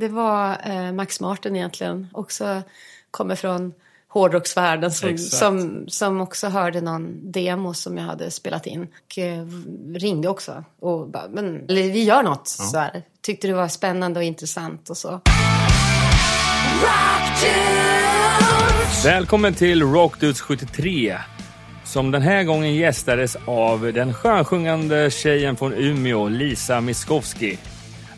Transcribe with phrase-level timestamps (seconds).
[0.00, 2.08] Det var eh, Max Martin egentligen.
[2.12, 2.62] Också
[3.10, 3.72] kommer från
[4.08, 8.82] hårdrocksvärlden som, som, som också hörde någon demo som jag hade spelat in.
[8.82, 9.46] Och eh,
[9.94, 12.56] ringde också och bara, men vi gör något.
[12.58, 12.64] Ja.
[12.64, 13.02] Så här.
[13.20, 15.20] Tyckte det var spännande och intressant och så.
[19.04, 21.18] Välkommen till Rockdudes 73
[21.84, 27.56] som den här gången gästades av den skönsjungande tjejen från Umeå, Lisa Miskovsky.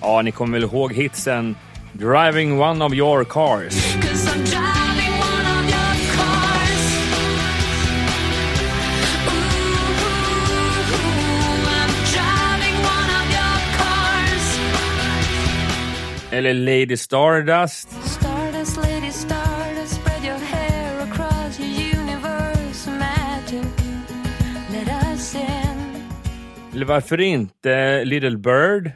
[0.01, 1.57] Ja, ni kommer väl ihåg hitsen
[1.97, 3.75] Driving one of your cars.
[16.33, 17.89] Eller Lady Stardust.
[18.05, 23.67] Stardust, Lady Stardust, spread your hair across your universe, imagine.
[24.73, 26.05] Let us in.
[26.75, 28.93] Eller varför inte Little Bird?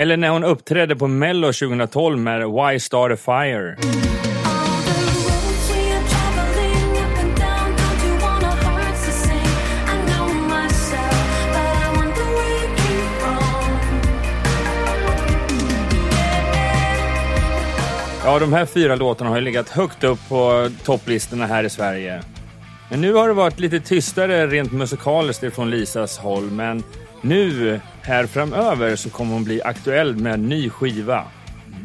[0.00, 3.76] Eller när hon uppträdde på Mello 2012 med Why Start a Fire.
[18.24, 22.22] Ja, de här fyra låtarna har ju legat högt upp på topplistorna här i Sverige.
[22.90, 26.82] Men nu har det varit lite tystare rent musikaliskt från Lisas håll, men
[27.22, 31.24] nu här framöver så kommer hon bli aktuell med en ny skiva.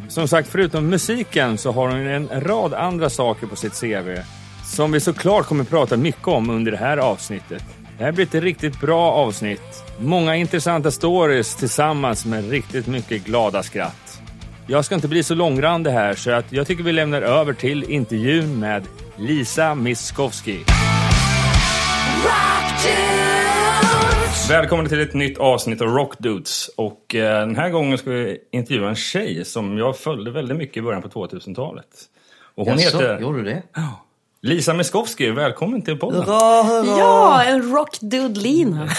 [0.10, 4.20] Som sagt, förutom musiken så har hon en rad andra saker på sitt CV
[4.66, 7.64] som vi såklart kommer prata mycket om under det här avsnittet.
[7.98, 9.84] Det här blir ett riktigt bra avsnitt.
[10.00, 14.22] Många intressanta stories tillsammans med riktigt mycket glada skratt.
[14.68, 17.84] Jag ska inte bli så långrandig här så att jag tycker vi lämnar över till
[17.84, 18.84] intervjun med
[19.18, 20.60] Lisa Miskovsky.
[24.50, 26.68] Välkommen till ett nytt avsnitt av Rock Dudes.
[26.68, 30.78] Och eh, den här gången ska vi intervjua en tjej som jag följde väldigt mycket
[30.78, 31.88] i början på 2000-talet.
[32.56, 33.20] Och hon Jaså, heter...
[33.20, 33.64] gjorde du det?
[34.42, 36.24] Lisa Miskovsky, välkommen till podden.
[36.24, 37.00] Hurra, hurra.
[37.00, 38.90] Ja, en rockdude-Lina.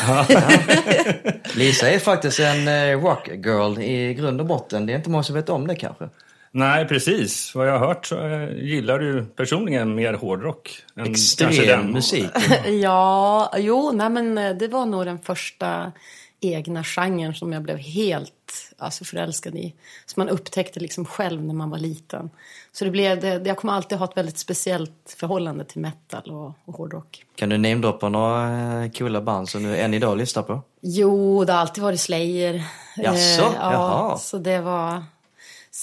[1.55, 4.87] Lisa är faktiskt en eh, rockgirl i grund och botten.
[4.87, 6.09] Det är inte många som vet om det kanske.
[6.51, 7.55] Nej, precis.
[7.55, 10.83] Vad jag har hört så eh, gillar du personligen mer hårdrock.
[10.97, 12.31] Än Extrem musik.
[12.83, 15.93] ja, jo, nej men eh, det var nog den första
[16.41, 19.75] egna genren som jag blev helt alltså, förälskad i.
[20.07, 22.31] Som man upptäckte liksom själv när man var liten.
[22.73, 26.53] Så det blev, det, jag kommer alltid ha ett väldigt speciellt förhållande till metal och,
[26.65, 27.25] och hårdrock.
[27.35, 30.63] Kan du namedroppa några eh, coola band som du än idag lyssnar på?
[30.81, 32.63] Jo, det har alltid varit Slayer.
[32.97, 33.43] Jaså?
[33.43, 34.19] Eh, ja, Jaha.
[34.19, 35.05] Så det var...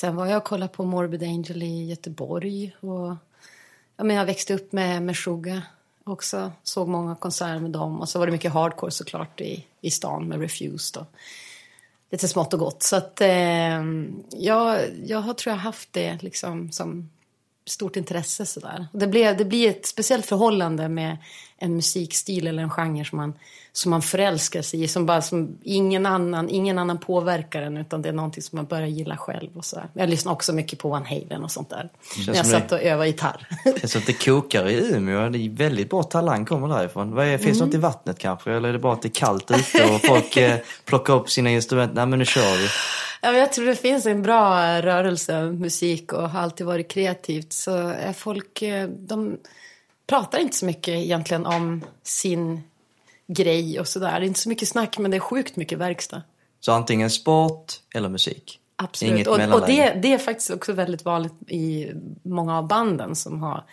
[0.03, 2.75] Sen var jag och kollade på Morbid Angel i Göteborg.
[2.79, 3.15] Och,
[3.97, 5.61] ja, men jag växte upp med, med Suga
[6.03, 6.51] också.
[6.63, 8.01] Såg många konserter med dem.
[8.01, 11.01] Och så var det mycket hardcore såklart i, i stan med Refused.
[11.01, 11.07] Och
[12.11, 12.83] lite smått och gott.
[12.83, 13.83] Så att eh,
[14.29, 17.09] jag, jag har tror jag haft det liksom som
[17.65, 18.87] stort intresse sådär.
[18.93, 21.17] Det, blev, det blir ett speciellt förhållande med
[21.63, 23.33] en musikstil eller en genre som man,
[23.71, 24.87] som man förälskar sig i.
[24.87, 28.65] Som bara som ingen annan, ingen annan påverkar en utan det är någonting som man
[28.65, 29.57] börjar gilla själv.
[29.57, 31.89] Och så Jag lyssnar också mycket på Van Halen och sånt där.
[32.27, 33.47] När jag satt och övade gitarr.
[33.81, 35.29] Det så att det kokar i Umeå.
[35.29, 37.15] Det är väldigt bra talang kommer därifrån.
[37.15, 37.67] Vad är, finns mm.
[37.67, 38.51] något i vattnet kanske?
[38.51, 41.49] Eller är det bara att det är kallt ute och folk eh, plockar upp sina
[41.49, 41.93] instrument?
[41.93, 42.67] Nej men nu kör vi.
[43.21, 47.53] Ja, jag tror det finns en bra rörelse, musik och har alltid varit kreativt.
[47.53, 49.37] Så är folk, eh, de
[50.07, 52.63] pratar inte så mycket egentligen om sin
[53.27, 54.19] grej och sådär.
[54.19, 56.21] Det är inte så mycket snack men det är sjukt mycket verkstad.
[56.59, 58.59] Så antingen sport eller musik?
[58.75, 59.13] Absolut.
[59.13, 61.91] Inget och, och det, det, är faktiskt också väldigt vanligt i
[62.23, 63.63] många av banden som har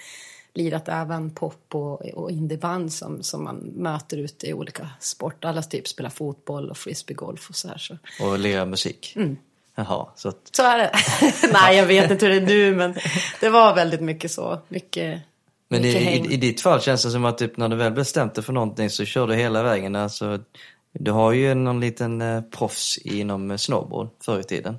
[0.54, 5.48] lirat även pop och, och indieband som, som man möter ute i olika sporter.
[5.48, 7.78] Alla typ spelar fotboll och frisbeegolf och så här.
[7.78, 7.96] Så.
[8.20, 9.12] Och lirar musik?
[9.16, 9.36] Mm.
[9.74, 10.50] Jaha, så att...
[10.52, 10.92] Så är det.
[11.52, 12.94] Nej, jag vet inte hur det är nu, men
[13.40, 14.58] det var väldigt mycket så.
[14.68, 15.22] Mycket
[15.72, 18.34] men i, i, i, ditt fall känns det som att typ, när du väl bestämt
[18.34, 19.96] dig för någonting så kör du hela vägen.
[19.96, 20.38] Alltså,
[20.92, 24.76] du har ju någon liten eh, proffs inom snowboard förr i tiden.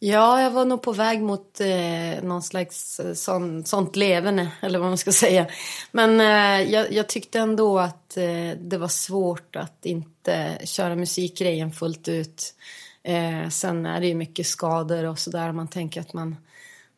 [0.00, 4.78] Ja, jag var nog på väg mot eh, någon slags eh, sån, sånt levande, eller
[4.78, 5.46] vad man ska säga.
[5.92, 11.72] Men eh, jag, jag, tyckte ändå att eh, det var svårt att inte köra musikgrejen
[11.72, 12.54] fullt ut.
[13.02, 15.52] Eh, sen är det ju mycket skador och sådär.
[15.52, 16.36] Man tänker att man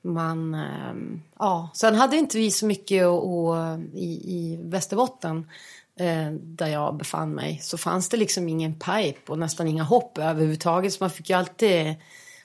[0.02, 5.50] man, ehm, ja, sen hade inte vi så mycket och, och i, i Västerbotten
[6.00, 10.18] eh, där jag befann mig så fanns det liksom ingen pipe och nästan inga hopp
[10.18, 11.94] överhuvudtaget så man fick ju alltid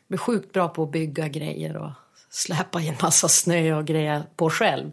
[0.07, 1.91] bli sjukt bra på att bygga grejer och
[2.29, 4.91] släpa i en massa snö och grejer på själv.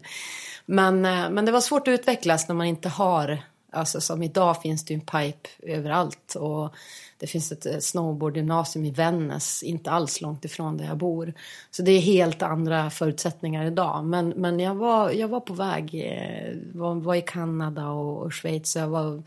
[0.65, 3.43] Men, eh, men det var svårt att utvecklas när man inte har,
[3.73, 6.73] alltså som idag finns det ju en pipe överallt och
[7.17, 11.33] det finns ett eh, snowboardgymnasium i Vännäs, inte alls långt ifrån där jag bor.
[11.71, 14.05] Så det är helt andra förutsättningar idag.
[14.05, 18.33] Men, men jag, var, jag var på väg, eh, var, var i Kanada och, och
[18.33, 18.75] Schweiz.
[18.75, 19.23] Jag var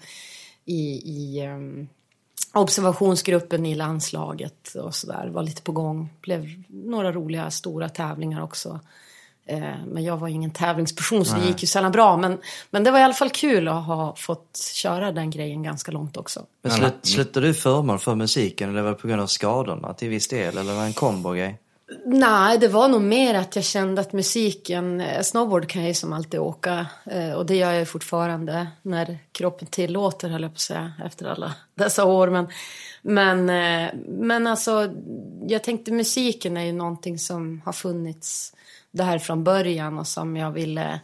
[0.64, 1.88] i, i um,
[2.52, 5.28] observationsgruppen i landslaget och sådär.
[5.32, 6.08] Var lite på gång.
[6.20, 8.80] Blev några roliga stora tävlingar också.
[9.48, 12.16] Eh, men jag var ju ingen tävlingsperson så det gick ju sällan bra.
[12.16, 12.38] Men,
[12.70, 16.16] men det var i alla fall kul att ha fått köra den grejen ganska långt
[16.16, 16.42] också.
[16.62, 20.08] Men slut, slutade du förmån för musiken eller var det på grund av skadorna till
[20.08, 20.58] viss del?
[20.58, 21.58] Eller var det en kombo-grej?
[22.06, 25.94] Nej, det var nog mer att jag kände att musiken, eh, snowboard kan jag ju
[25.94, 30.56] som alltid åka eh, och det gör jag fortfarande när kroppen tillåter höll jag på
[30.56, 32.30] att säga efter alla dessa år.
[32.30, 32.46] Men,
[33.02, 33.46] men,
[34.06, 34.90] men alltså,
[35.46, 38.55] jag tänkte musiken är ju någonting som har funnits
[38.96, 41.00] det här från början och som jag ville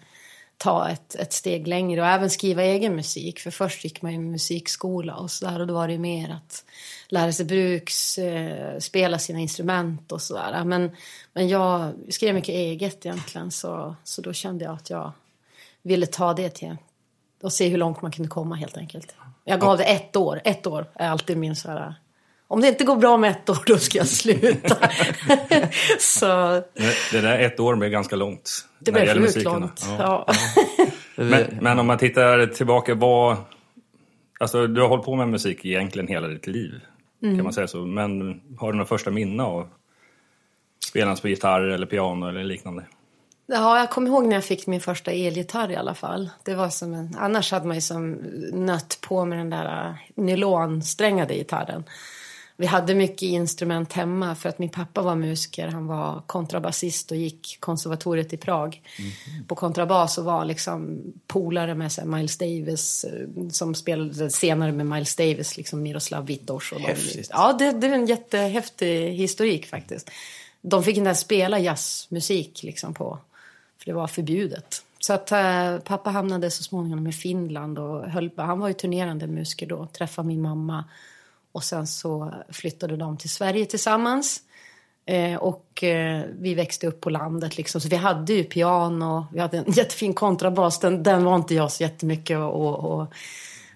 [0.57, 3.41] ta ett, ett steg längre och även skriva egen musik.
[3.41, 6.65] För först gick man ju musikskola och så där och då var det mer att
[7.09, 10.65] lära sig bruks, eh, spela sina instrument och sådär.
[10.65, 10.97] Men,
[11.33, 15.13] men jag skrev mycket eget egentligen så, så då kände jag att jag
[15.83, 16.77] ville ta det till
[17.43, 19.15] och se hur långt man kunde komma helt enkelt.
[19.45, 20.41] Jag gav det ett år.
[20.45, 21.95] Ett år är alltid min så här
[22.53, 24.77] om det inte går bra med ett år, då ska jag sluta.
[25.99, 26.27] så...
[27.13, 28.51] Det där ett år blev ganska långt.
[28.79, 29.87] Det blev sjukt långt.
[29.99, 30.27] Ja.
[30.29, 30.35] Ja.
[31.15, 33.37] men, men, om man tittar tillbaka, vad...
[34.41, 36.81] Alltså, du har hållit på med musik egentligen hela ditt liv,
[37.23, 37.37] mm.
[37.37, 37.87] kan man säga så.
[37.87, 39.69] Men har du några första minnen av
[40.87, 42.85] spelandes på gitarr eller piano eller liknande?
[43.47, 46.31] Ja, jag kommer ihåg när jag fick min första elgitarr i alla fall.
[46.43, 48.13] Det var som en, annars hade man ju som
[48.53, 51.85] nött på med den där nylonsträngade gitarren.
[52.57, 55.69] Vi hade mycket instrument hemma för att min pappa var musiker.
[55.69, 59.47] Han var kontrabasist och gick konservatoriet i Prag mm.
[59.47, 64.87] på kontrabas och var liksom polare med sig, Miles Davis eh, som spelade senare med
[64.87, 66.73] Miles Davis, liksom Miroslav Vitors.
[66.73, 67.29] Och Häftigt.
[67.33, 70.11] ja, det, det är en jättehäftig historik faktiskt.
[70.61, 73.19] De fick inte ens spela jazzmusik liksom på,
[73.79, 74.83] för det var förbjudet.
[74.99, 79.27] Så att äh, pappa hamnade så småningom i Finland och höll, han var ju turnerande
[79.27, 80.85] musiker då, träffade min mamma
[81.53, 84.41] och sen så flyttade de till Sverige tillsammans.
[85.07, 87.81] Eh, och eh, vi växte upp på landet liksom.
[87.81, 90.81] Så vi hade ju piano, vi hade en jättefin kontrabas.
[90.81, 93.15] Den, den var inte jag så jättemycket och, och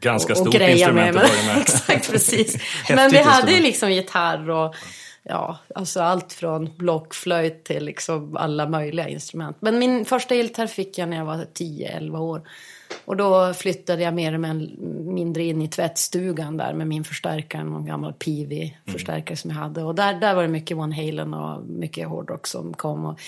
[0.00, 1.24] Ganska och, stort och instrument med.
[1.24, 1.58] att med.
[1.58, 2.56] Exakt, precis.
[2.90, 4.74] Men vi hade ju liksom gitarr och
[5.22, 9.56] ja, alltså allt från blockflöjt till liksom alla möjliga instrument.
[9.60, 12.42] Men min första gitarr fick jag när jag var 10-11 år.
[13.04, 14.38] Och då flyttade jag mer eller
[15.12, 19.36] mindre in i tvättstugan där med min förstärkare, någon gammal Pivi-förstärkare mm.
[19.36, 19.82] som jag hade.
[19.82, 23.04] Och där, där var det mycket One Halen och mycket hårdrock som kom.
[23.04, 23.20] Och,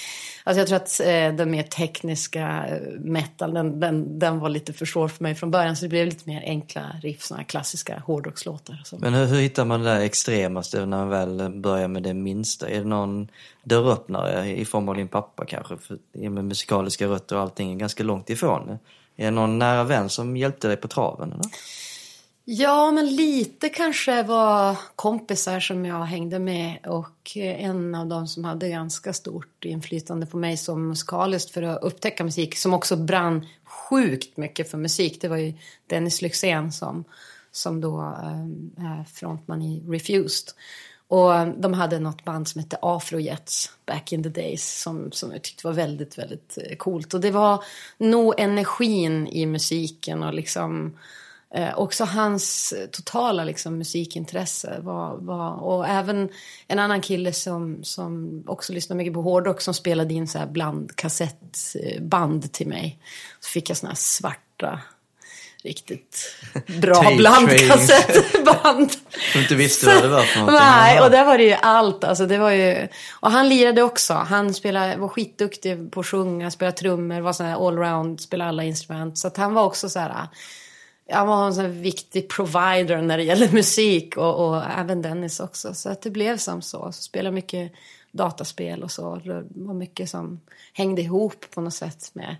[0.44, 4.72] alltså jag tror att eh, den mer tekniska eh, metal, den, den, den var lite
[4.72, 5.76] för svår för mig från början.
[5.76, 8.82] Så det blev lite mer enkla riff, såna klassiska hårdrockslåtar.
[8.98, 12.68] Men hur, hur hittar man det där extremaste när man väl börjar med det minsta?
[12.68, 13.28] Är det någon
[13.62, 15.76] dörröppnare i form av din pappa kanske?
[15.76, 18.78] För, med musikaliska rötter och allting är ganska långt ifrån.
[19.20, 21.32] Är det någon nära vän som hjälpte dig på traven?
[21.32, 21.44] Eller?
[22.44, 28.26] Ja, men lite kanske var kompisar som jag hängde med och eh, en av dem
[28.26, 32.96] som hade ganska stort inflytande på mig som musikaliskt för att upptäcka musik, som också
[32.96, 35.20] brann sjukt mycket för musik.
[35.20, 35.54] Det var ju
[35.86, 37.04] Dennis Lyxzén som,
[37.52, 40.48] som då eh, är frontman i Refused.
[41.08, 45.42] Och de hade något band som hette Afrojets back in the days som, som jag
[45.42, 47.14] tyckte var väldigt, väldigt eh, coolt.
[47.14, 47.64] Och det var
[47.98, 50.98] nog energin i musiken och liksom
[51.54, 54.80] eh, också hans totala liksom, musikintresse.
[54.80, 56.28] Var, var, och även
[56.66, 60.46] en annan kille som, som också lyssnade mycket på hårdrock som spelade in så här
[60.46, 62.98] blandkassettband eh, till mig.
[63.40, 64.80] Så fick jag såna här svarta
[65.68, 66.36] riktigt
[66.80, 68.90] bra blandkassettband.
[69.32, 70.60] Som inte visste vad det var för någonting.
[70.60, 72.04] Nej, och där var det ju allt.
[72.04, 72.88] Alltså, det var ju...
[73.20, 74.14] Och han lirade också.
[74.14, 78.64] Han spelade, var skitduktig på att sjunga, spela trummor, var sån här allround, spelade alla
[78.64, 79.18] instrument.
[79.18, 80.28] Så att han var också så här...
[81.12, 85.74] Han var en sån viktig provider när det gäller musik och, och även Dennis också.
[85.74, 86.92] Så att det blev som så.
[86.92, 87.72] så spelade mycket
[88.12, 89.16] dataspel och så.
[89.24, 90.40] Det var mycket som
[90.72, 92.36] hängde ihop på något sätt med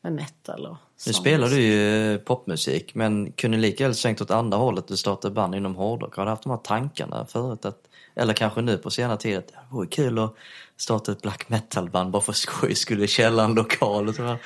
[0.00, 0.76] med metal och
[1.06, 4.88] Nu spelar du ju popmusik men kunde lika väl svängt åt andra hållet.
[4.88, 6.16] Du startade band inom hårdrock.
[6.16, 7.64] Har du haft de här tankarna förut?
[7.64, 7.78] Att,
[8.14, 10.34] eller kanske nu på senare tid att det vore kul att
[10.76, 14.38] starta ett black metal-band bara för skoj skulle i källaren lokal och sådär.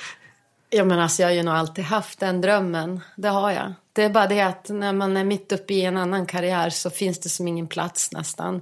[0.69, 2.99] Ja, men alltså, jag har ju nog alltid haft den drömmen.
[3.15, 3.73] Det har jag.
[3.93, 6.89] Det är bara det att när man är mitt uppe i en annan karriär så
[6.89, 8.61] finns det som ingen plats nästan.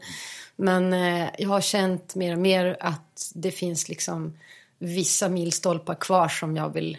[0.55, 4.37] Men eh, jag har känt mer och mer att det finns liksom
[4.79, 6.97] vissa milstolpar kvar som jag vill,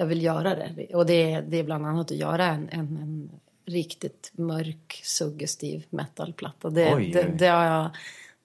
[0.00, 0.94] jag vill göra det.
[0.94, 3.30] Och det är, det är bland annat att göra en, en, en
[3.66, 6.70] riktigt mörk, suggestiv metalplatta.
[6.70, 7.34] Det, Oj, det, oj.
[7.38, 7.90] det, har jag,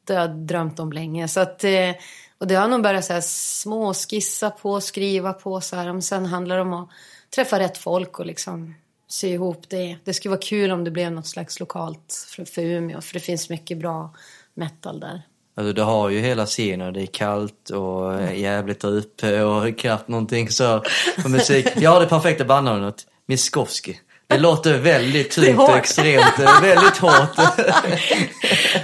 [0.03, 1.27] det har jag drömt om länge.
[1.27, 1.91] Så att, eh,
[2.37, 5.61] och det har jag nog börjat så här, små skissa på, skriva på.
[5.61, 5.85] Så här.
[5.85, 6.89] Men sen handlar det om att
[7.35, 8.75] träffa rätt folk och liksom
[9.07, 9.97] sy ihop det.
[10.03, 13.01] Det skulle vara kul om det blev något slags lokalt för, för Umeå.
[13.01, 14.15] För det finns mycket bra
[14.53, 15.21] metal där.
[15.57, 20.07] Alltså du har ju hela scenen, det är kallt och jävligt där uppe och knappt
[20.07, 20.83] någonting så
[21.23, 21.67] på musik.
[21.75, 22.95] Jag har det perfekta bandnamnet,
[23.27, 23.93] Miskovsky.
[24.27, 27.37] Det låter väldigt tungt och extremt, eh, väldigt hårt.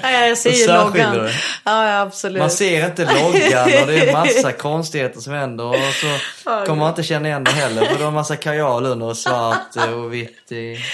[0.04, 1.30] Ja, jag ser ju loggan.
[1.64, 2.40] Ja, absolut.
[2.40, 6.08] Man ser inte loggan och det är massa konstigheter som händer och så
[6.66, 9.76] kommer man inte känna igen det heller för det har massa kajal under och svart
[9.76, 10.46] eh, och vitt.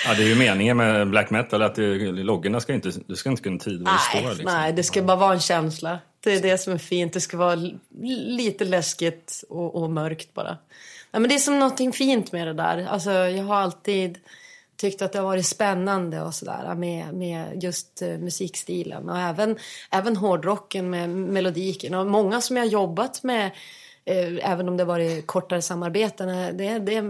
[0.06, 3.30] Ja, det är ju meningen med black metal att det, loggorna ska inte, du ska
[3.30, 4.30] inte kunna tyda vad det nej, står.
[4.30, 4.60] Liksom.
[4.60, 6.00] nej, det ska bara vara en känsla.
[6.24, 7.14] Det är det som är fint.
[7.14, 7.56] Det ska vara
[8.28, 10.58] lite läskigt och, och mörkt bara.
[11.12, 12.88] Ja, men det är som någonting fint med det där.
[12.90, 14.18] Alltså, jag har alltid
[14.78, 19.58] tyckt att det har varit spännande och sådär med, med just eh, musikstilen och även,
[19.92, 21.94] även hårdrocken med melodiken.
[21.94, 23.52] Och många som jag har jobbat med
[24.08, 26.30] eh, även om det varit kortare samarbeten.
[26.30, 27.02] Eh, det är, det är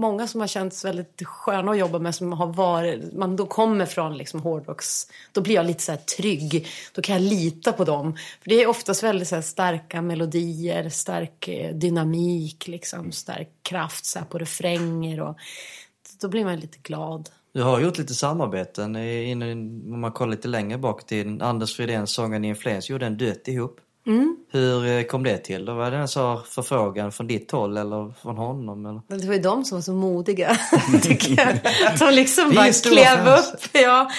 [0.00, 3.86] många som har känts väldigt sköna att jobba med som har varit, man då kommer
[3.86, 6.66] från liksom hårdrocks, då blir jag lite så här trygg.
[6.94, 8.16] Då kan jag lita på dem.
[8.42, 14.04] För det är oftast väldigt så här starka melodier, stark eh, dynamik, liksom, stark kraft
[14.04, 15.36] så här på refränger och
[16.20, 17.28] då blir man lite glad.
[17.52, 19.50] Du har gjort lite samarbeten innan,
[19.92, 21.42] om man kollar lite längre bak tiden.
[21.42, 23.80] Anders Fridén, sångaren i Influens, gjorde en duett ihop.
[24.52, 25.64] Hur eh, kom det till?
[25.64, 28.86] Då var det en så förfrågan från ditt håll eller från honom?
[28.86, 29.20] Eller?
[29.20, 30.56] Det var ju de som var så modiga,
[31.02, 31.58] tycker jag.
[31.98, 33.60] De liksom bara klev upp.
[33.72, 34.10] Ja.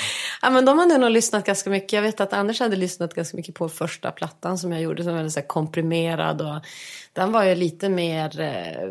[0.41, 1.93] ja, men de hade nog lyssnat ganska mycket.
[1.93, 5.12] Jag vet att Anders hade lyssnat ganska mycket på första plattan som jag gjorde, som
[5.12, 6.41] var väldigt så komprimerad.
[6.41, 6.65] Och
[7.13, 8.89] den var ju lite mer eh,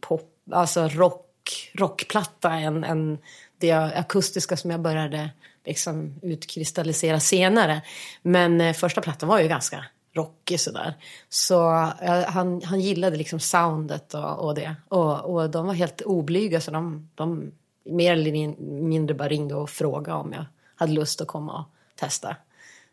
[0.00, 1.26] pop, alltså rock,
[1.74, 3.18] rockplatta än, än
[3.58, 5.30] det akustiska som jag började
[5.64, 7.82] liksom utkristallisera senare.
[8.22, 9.84] Men eh, första plattan var ju ganska
[10.14, 10.94] rockig sådär.
[11.28, 11.72] Så
[12.02, 14.76] eh, han, han gillade liksom soundet och, och det.
[14.88, 17.52] Och, och de var helt oblyga så de, de
[17.84, 20.44] mer eller mindre bara ringde och frågade om jag
[20.76, 22.36] hade lust att komma och testa.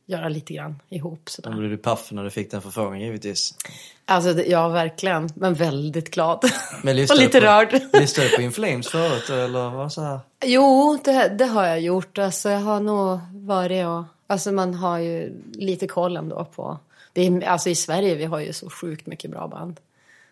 [0.10, 1.52] Göra lite grann ihop Då sådär.
[1.52, 3.54] blev du paff när du fick den förfrågan givetvis.
[4.06, 5.30] Alltså det- ja, verkligen.
[5.36, 6.52] Men väldigt glad.
[6.84, 7.82] Men och lite på, rörd.
[7.94, 10.20] Lyssnade du på In Flames förut eller var så här?
[10.46, 12.18] Jo, det, det har jag gjort.
[12.18, 14.04] Alltså, jag har nog varit och...
[14.28, 16.78] Alltså man har ju lite koll ändå på...
[17.14, 19.80] Det är, alltså i Sverige vi har ju så sjukt mycket bra band.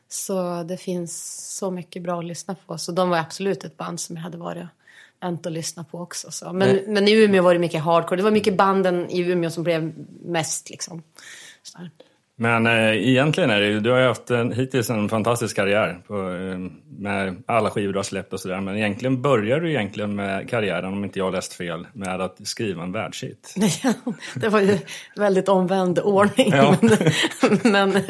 [0.10, 2.77] Så det finns så mycket bra att lyssna på.
[2.77, 4.65] Så de var absolut ett band som jag hade varit
[5.21, 6.31] vänt att lyssna på också.
[6.31, 6.53] Så.
[6.53, 6.83] Men, Nej.
[6.88, 8.17] men i Umeå var det mycket hardcore.
[8.17, 11.03] Det var mycket banden i Umeå som blev mest liksom.
[11.63, 11.79] Så.
[12.39, 16.01] Men eh, egentligen är det ju, du har ju haft en, hittills en fantastisk karriär
[16.07, 16.57] på, eh,
[17.00, 18.62] med alla skivor du har släppt och sådär.
[18.62, 22.47] Men egentligen börjar du egentligen med karriären, om inte jag har läst fel, med att
[22.47, 23.55] skriva en världshit.
[24.36, 24.77] Det var ju
[25.15, 26.51] väldigt omvänd ordning.
[26.51, 26.77] Ja.
[26.81, 28.03] Men, men, äh,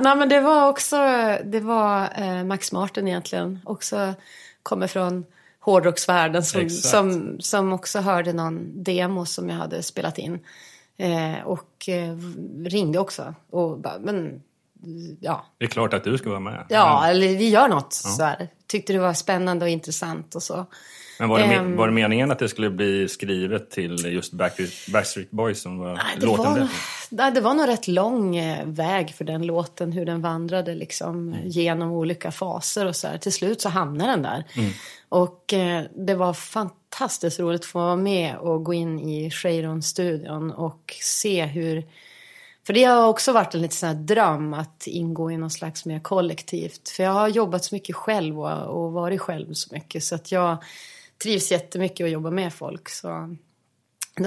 [0.00, 0.96] nej, men det var också
[1.44, 3.60] det var eh, Max Martin egentligen.
[3.64, 4.14] Också
[4.62, 5.24] kommer från
[5.60, 6.88] hårdrocksvärlden som, Exakt.
[6.88, 10.40] som, som också hörde någon demo som jag hade spelat in.
[10.96, 12.16] Eh, och eh,
[12.64, 13.34] ringde också.
[13.50, 14.42] Och bara, men
[15.20, 16.66] ja, Det är klart att du ska vara med.
[16.68, 17.92] ja eller vi gör något.
[17.92, 18.48] Så här.
[18.66, 20.66] Tyckte det var spännande och intressant och så.
[21.20, 21.76] Men var det, Ehm.
[21.76, 26.04] var det meningen att det skulle bli skrivet till just Backstreet, Boys som var Nej,
[26.20, 26.68] det, låten var,
[27.10, 31.28] nej, det var nog rätt lång eh, väg för den låten, hur den vandrade liksom,
[31.28, 31.48] Mm.
[31.48, 33.18] genom olika faser och så här.
[33.18, 34.44] Till slut så hamnade den där.
[34.56, 34.70] Mm.
[35.08, 40.52] Och eh, det var fantastiskt roligt att få vara med och gå in i Cheiron-studion
[40.52, 41.84] och se hur...
[42.66, 45.84] För det har också varit en liten sån här dröm att ingå i någon slags
[45.84, 46.88] mer kollektivt.
[46.88, 50.32] För jag har jobbat så mycket själv och, och varit själv så mycket så att
[50.32, 50.56] jag
[51.22, 52.88] trivs jättemycket att jobba med folk.
[52.88, 53.36] Så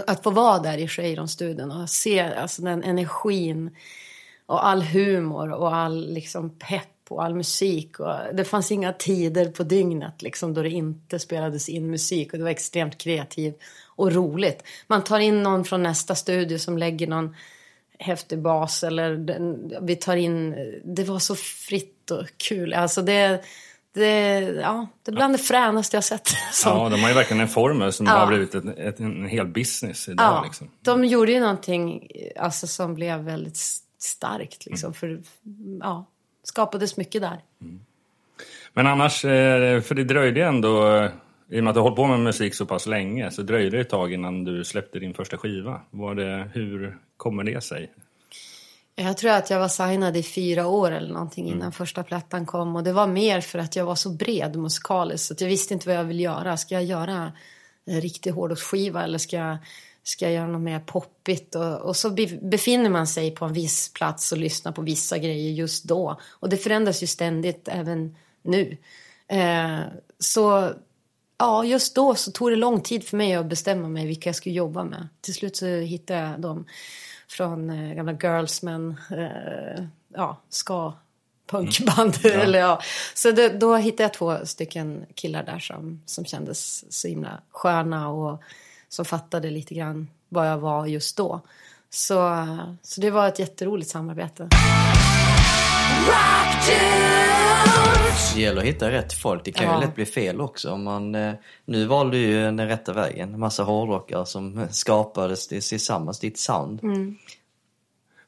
[0.07, 3.75] att få vara där i Cheiron-studion och se alltså, den energin
[4.45, 7.99] och all humor och all liksom, pepp och all musik.
[7.99, 12.37] Och det fanns inga tider på dygnet liksom, då det inte spelades in musik och
[12.37, 13.57] det var extremt kreativt
[13.95, 14.63] och roligt.
[14.87, 17.35] Man tar in någon från nästa studio som lägger någon
[17.99, 22.73] häftig bas eller den, vi tar in, det var så fritt och kul.
[22.73, 23.41] Alltså det,
[23.93, 26.27] det, ja, det är bland det fränaste jag sett.
[26.51, 28.11] som- Ja, de har ju verkligen en formel som Ja.
[28.11, 30.25] har blivit ett, ett, en hel business idag.
[30.25, 30.69] Ja, Liksom.
[30.81, 32.07] de gjorde ju någonting
[32.39, 33.57] alltså, som blev väldigt
[33.97, 34.65] starkt.
[34.65, 34.93] Liksom, Mm.
[34.93, 35.21] för
[35.81, 36.05] ja,
[36.43, 37.41] skapades mycket där.
[38.73, 41.03] Men annars, eh, för det dröjde ändå,
[41.49, 43.77] i och med att du har hållit på med musik så pass länge, så dröjde
[43.77, 45.81] det ett tag innan du släppte din första skiva.
[45.89, 47.91] Var det, hur kommer det sig?
[48.95, 51.71] Jag tror att jag var signad i fyra år eller någonting innan Mm.
[51.71, 52.75] första plattan kom.
[52.75, 55.73] Och det var mer för att jag var så bred musikaliskt så att jag visste
[55.73, 56.57] inte vad jag ville göra.
[56.57, 57.31] Ska jag göra
[57.85, 59.57] en riktig hårdrocksskiva eller ska jag,
[60.03, 61.55] ska jag göra något mer poppigt?
[61.55, 65.17] Och, och så be, befinner man sig på en viss plats och lyssnar på vissa
[65.17, 66.19] grejer just då.
[66.29, 68.77] Och det förändras ju ständigt även nu.
[69.27, 69.79] Eh,
[70.19, 70.73] så
[71.37, 74.35] ja, just då så tog det lång tid för mig att bestämma mig vilka jag
[74.35, 75.07] skulle jobba med.
[75.21, 76.65] Till slut så hittade jag dem
[77.31, 79.83] från eh, gamla Girlsmen, eh,
[80.13, 80.93] ja, ska
[81.51, 82.13] punkband.
[82.25, 82.81] Eller, ja.
[83.13, 88.09] Så det, då hittade jag två stycken killar där som, som kändes så himla sköna
[88.09, 88.41] och
[88.89, 91.41] som fattade lite grann vad jag var just då.
[91.89, 92.47] Så,
[92.81, 94.49] så det var ett jätteroligt samarbete.
[98.35, 99.45] Det gäller att hitta rätt folk.
[99.45, 99.75] Det kan Ja.
[99.81, 100.71] ju lätt bli fel också.
[100.71, 101.33] Om man, eh,
[101.65, 103.33] nu valde du ju den rätta vägen.
[103.33, 106.79] En massa hårdrockare som skapades tillsammans, ditt sound.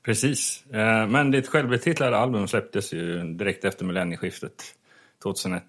[0.06, 0.64] Precis.
[0.74, 4.64] Eh, Men ditt självbetitlade album släpptes ju direkt efter millennieskiftet
[5.24, 5.64] 2001.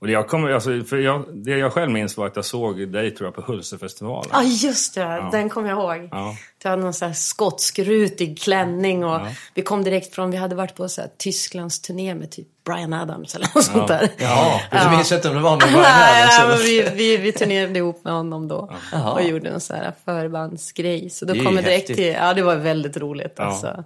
[0.00, 2.92] Och det jag, kommer, alltså, för jag, det jag själv minns var att jag såg
[2.92, 4.30] dig tror jag på Hultsefestivalen.
[4.32, 5.28] Ja, just det.
[5.32, 6.08] Den kommer jag ihåg.
[6.12, 6.36] Ja.
[6.62, 9.26] Du hade någon så här skotsk rutig klänning och Ja.
[9.54, 12.92] vi kom direkt från, vi hade varit på så här Tysklands turné med typ Brian
[12.92, 14.08] Adams eller något sånt där.
[14.18, 17.32] Ja, du minns inte om det var med Brian Adams nej, men vi, vi, vi
[17.32, 19.12] turnerade ihop med honom då Jaha.
[19.12, 21.10] och gjorde en så här förbandsgrej.
[21.10, 21.96] Så då Det kom direkt häftigt.
[21.96, 23.44] till, ja det var väldigt roligt Ja.
[23.44, 23.84] alltså.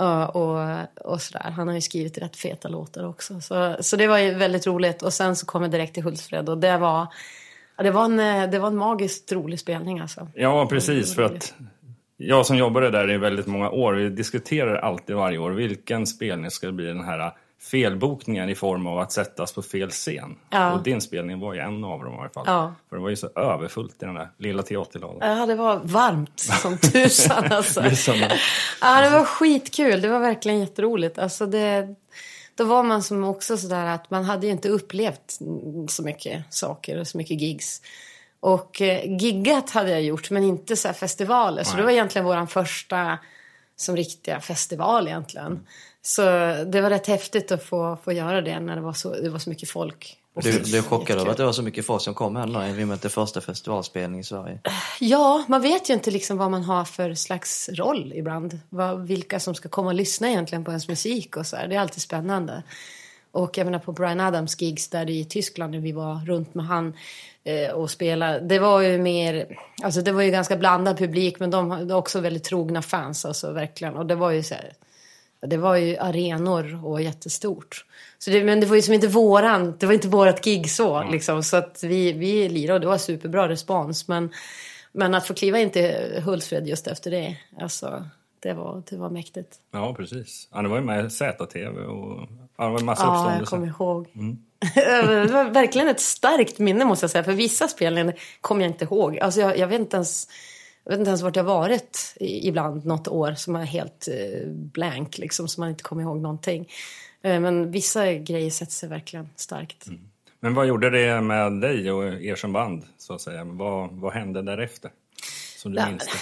[0.00, 1.50] Ja, och, och sådär.
[1.50, 3.40] Han har ju skrivit rätt feta låtar också.
[3.40, 5.02] Så, så det var ju väldigt roligt.
[5.02, 7.06] Och sen så kom jag direkt till Hultsfred och det var,
[7.76, 10.28] det var, en, det var en magiskt rolig spelning alltså.
[10.34, 11.14] Ja, precis.
[11.14, 11.54] För att
[12.16, 16.50] jag som jobbade där i väldigt många år, vi diskuterar alltid varje år vilken spelning
[16.50, 20.36] ska bli den här felbokningen i form av att sättas på fel scen.
[20.50, 20.72] Ja.
[20.72, 22.44] Och din spelning var ju en av dem i alla fall.
[22.46, 22.74] Ja.
[22.88, 25.38] För det var ju så överfullt i den där lilla teaterlokalen.
[25.38, 27.82] Ja, det var varmt som tusan alltså.
[28.80, 30.00] Ja, det var skitkul.
[30.00, 31.18] Det var verkligen jätteroligt.
[31.18, 31.94] Alltså det,
[32.54, 35.38] då var man som också sådär att man hade ju inte upplevt
[35.88, 37.82] så mycket saker och så mycket gigs.
[38.40, 41.64] Och eh, giggat hade jag gjort, men inte så festivaler.
[41.64, 41.76] Så Nej.
[41.76, 43.18] det var egentligen våran första
[43.76, 45.66] som riktiga festival egentligen.
[46.02, 46.22] Så
[46.66, 49.38] det var rätt häftigt att få, få göra det när det var så, det var
[49.38, 50.16] så mycket folk.
[50.34, 52.72] Du blev chockad över att det var så mycket folk som kom här nu.
[52.72, 54.58] Vi med till första festivalspelning i Sverige.
[55.00, 58.60] Ja, man vet ju inte liksom vad man har för slags roll ibland.
[58.68, 61.68] Vad, vilka som ska komma och lyssna egentligen på ens musik och så här.
[61.68, 62.62] Det är alltid spännande.
[63.32, 66.66] Och jag menar på Brian Adams gigs där i Tyskland när vi var runt med
[66.66, 66.94] han
[67.44, 68.40] eh, och spelade.
[68.40, 72.20] Det var ju mer, alltså det var ju ganska blandad publik men de hade också
[72.20, 73.96] väldigt trogna fans alltså verkligen.
[73.96, 74.72] Och det var ju så här,
[75.46, 77.84] det var ju arenor och jättestort.
[78.18, 81.02] Så det, men det var ju som inte våran, det var inte vårat gig så
[81.02, 81.42] liksom.
[81.42, 84.08] Så att vi, vi lirade och det var superbra respons.
[84.08, 84.30] Men,
[84.92, 88.04] men att få kliva in till Hultsfred just efter det, alltså
[88.40, 89.56] det var, det var mäktigt.
[89.72, 90.48] Ja, precis.
[90.52, 93.56] Ja, det var ju med ZTV och ja, det var en massa Ja, jag uppståndelser.
[93.56, 94.06] kommer ihåg.
[95.26, 97.24] det var verkligen ett starkt minne måste jag säga.
[97.24, 99.18] För vissa spelningar kommer jag inte ihåg.
[99.18, 100.28] Alltså jag, jag vet inte ens...
[100.84, 105.18] Jag vet inte ens vart jag varit ibland något år som är helt eh, blank,
[105.18, 106.68] liksom, som man inte kommer ihåg någonting.
[107.22, 109.86] Eh, men vissa grejer sätter sig verkligen starkt.
[110.40, 113.44] Men vad gjorde det med dig och er som band, så att säga?
[113.44, 114.90] Vad, vad hände därefter?
[115.56, 116.12] Som du Ja, minns det?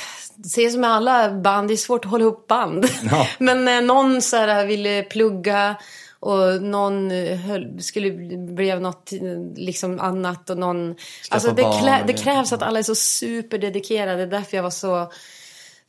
[0.54, 2.86] Det är som med alla band, det är svårt att hålla ihop band.
[3.10, 3.28] Ja.
[3.38, 5.76] Men eh, någon så här ville plugga
[6.20, 9.20] och någon eh, höll, skulle blev något eh,
[9.56, 10.94] liksom annat och någon...
[11.30, 14.16] Alltså det, klä, det krävs att alla är så superdedikerade.
[14.16, 15.10] Det är därför jag var så...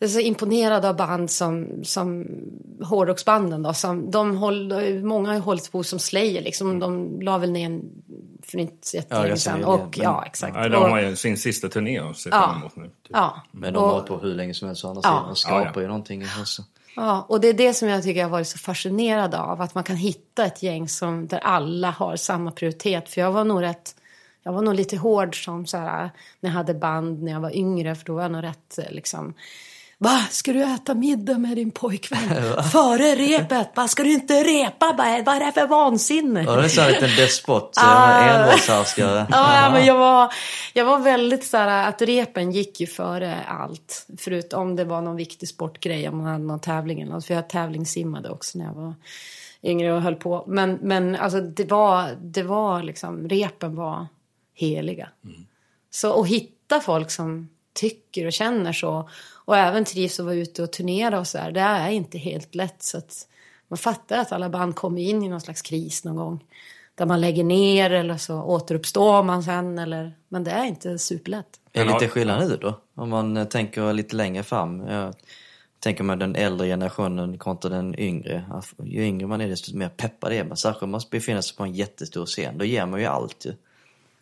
[0.01, 2.27] Jag är så imponerad av band som, som
[2.83, 3.73] hårdrocksbanden då.
[3.73, 6.79] Som, de håll, många har ju hållit på som Slayer liksom.
[6.79, 7.81] De la väl ner en
[8.43, 9.63] för inte jättelänge ganska sedan.
[9.65, 10.55] Och, men- ja, exakt.
[10.55, 12.47] Ja, de har ju sin sista turné att se Ja.
[12.47, 12.83] fram emot nu.
[12.83, 12.93] Typ.
[13.09, 13.41] ja.
[13.51, 15.09] Men de har hållit på hur länge som helst å andra Ja.
[15.09, 15.27] sidan.
[15.27, 15.81] De skapar Ja, ja.
[15.81, 16.61] ju någonting också.
[17.01, 19.61] Ja, och det är det som jag tycker jag har varit så fascinerad av.
[19.61, 23.09] Att man kan hitta ett gäng som, där alla har samma prioritet.
[23.09, 23.95] För jag var nog rätt,
[24.43, 26.09] jag var nog lite hård som så här,
[26.39, 27.95] när jag hade band när jag var yngre.
[27.95, 29.33] För då var jag nog rätt eh, liksom,
[30.01, 32.19] Va, ska du äta middag med din pojkvän
[32.71, 33.71] före repet?
[33.75, 34.93] Va, ska du inte repa?
[34.97, 36.43] Bara, Vad är det för vansinne?
[36.43, 38.19] Ja, det är så här en liten despot, Ah.
[38.21, 39.27] envåldshärskare.
[39.31, 40.33] Ja, men jag var,
[40.73, 44.07] jag var väldigt så här att repen gick ju före allt.
[44.17, 47.25] Förutom om det var någon viktig sportgrej, om man hade någon tävling eller något.
[47.25, 48.93] För jag tävlingssimmade också när jag var
[49.63, 50.43] yngre och höll på.
[50.47, 54.07] Men, men alltså det var, det var liksom, repen var
[54.53, 55.09] heliga.
[55.91, 59.09] Så att hitta folk som tycker och känner så
[59.49, 62.55] och även trivs att vara ute och turnera och så här, det är inte helt
[62.55, 62.83] lätt.
[62.83, 63.27] Så att
[63.67, 66.43] man fattar att alla band kommer in i någon slags kris någon gång.
[66.95, 69.79] Där man lägger ner eller så återuppstår man sen.
[69.79, 71.45] Eller, men det är inte superlätt.
[71.73, 72.79] Är det lite skillnad nu då?
[72.95, 74.79] Om man eh, tänker lite längre fram.
[74.87, 75.13] Jag
[75.79, 78.43] tänker med den äldre generationen kontra den yngre.
[78.83, 80.57] Ju yngre man är desto mer peppad är man.
[80.57, 82.57] Särskilt om man befinner sig på en jättestor scen.
[82.57, 83.53] Då ger man ju allt ju.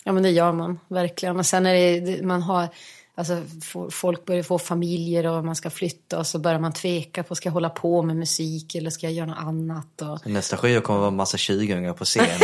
[0.04, 1.36] Ja men det gör man verkligen.
[1.36, 2.68] Men sen är det, det- man har,
[3.18, 7.24] alltså fo- folk börjar få familjer och man ska flytta och så börjar man tveka
[7.24, 10.02] på, ska jag hålla på med musik eller ska jag göra något annat?
[10.02, 10.28] Och...
[10.30, 12.26] Nästa skiva kommer vara en massa 20-åringar på scen.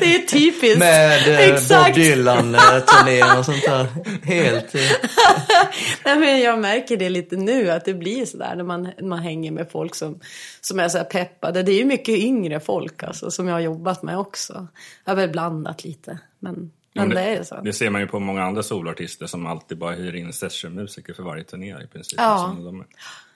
[0.00, 0.78] Det är typiskt.
[0.78, 1.94] Med eh, Bob.
[1.94, 3.86] Dylan-turnén och sånt där.
[4.22, 4.74] Helt...
[4.74, 4.80] eh,
[6.04, 9.50] Nej, men jag märker det lite nu att det blir sådär när man, man hänger
[9.52, 10.20] med folk som,
[10.60, 11.62] som är så peppade.
[11.62, 14.66] Det är ju mycket yngre folk alltså, som jag har jobbat med också.
[15.04, 16.18] Jag har väl blandat lite.
[16.38, 16.70] Men,
[17.06, 17.60] men det är ju så.
[17.60, 21.22] Det ser man ju på många andra soloartister som alltid bara hyr in sessionmusiker för
[21.22, 22.20] varje turné i princip.
[22.20, 22.24] Ja.
[22.24, 22.84] Alltså, de,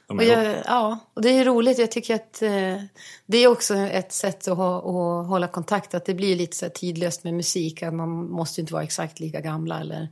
[0.07, 1.79] de Och jag, ja, och det är roligt.
[1.79, 2.83] Jag tycker att eh,
[3.27, 5.94] det är också ett sätt att, ha, att hålla kontakt.
[5.94, 7.83] Att det blir lite så tidlöst med musik.
[7.83, 10.09] Att man måste ju inte vara exakt lika gamla eller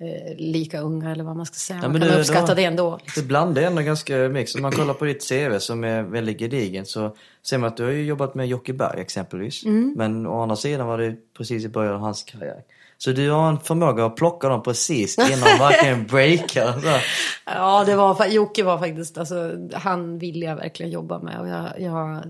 [0.00, 1.80] eh, lika unga eller vad man ska säga.
[1.82, 2.98] man men kan du, uppskatta då- det ändå.
[3.02, 3.22] Liksom.
[3.22, 4.54] Det blandar ändå ganska mycket.
[4.54, 7.84] Om man kollar på ditt CV som är väldigt gedigen så ser man att du
[7.84, 9.64] har ju jobbat med Jocke Berg exempelvis.
[9.64, 9.94] Mm.
[9.96, 12.62] Men å andra sidan var det precis i början av hans karriär.
[12.98, 16.72] Så du har en förmåga att plocka dem precis innan verkligen breakar.
[16.80, 17.04] Så här.
[17.46, 21.40] Ja, det var, Jocke var faktiskt, alltså, han ville jag verkligen jobba med.
[21.40, 22.22] Och jag, jag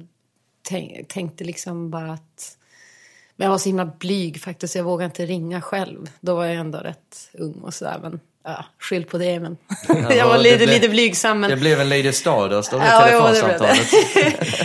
[0.63, 2.57] tänk, tänkte liksom bara att...
[3.40, 6.11] Men jag var så himla blyg faktiskt, jag vågade inte ringa själv.
[6.20, 7.98] Då var jag ändå rätt ung och sådär.
[8.03, 9.40] Men ja, skyll på det.
[9.40, 9.57] Men
[10.11, 11.40] jag var lite, blev- lite blygsam.
[11.40, 11.50] Men...
[11.50, 13.90] Det blev en Lady Stardust av det Ja, jo, det telefonsamtalet.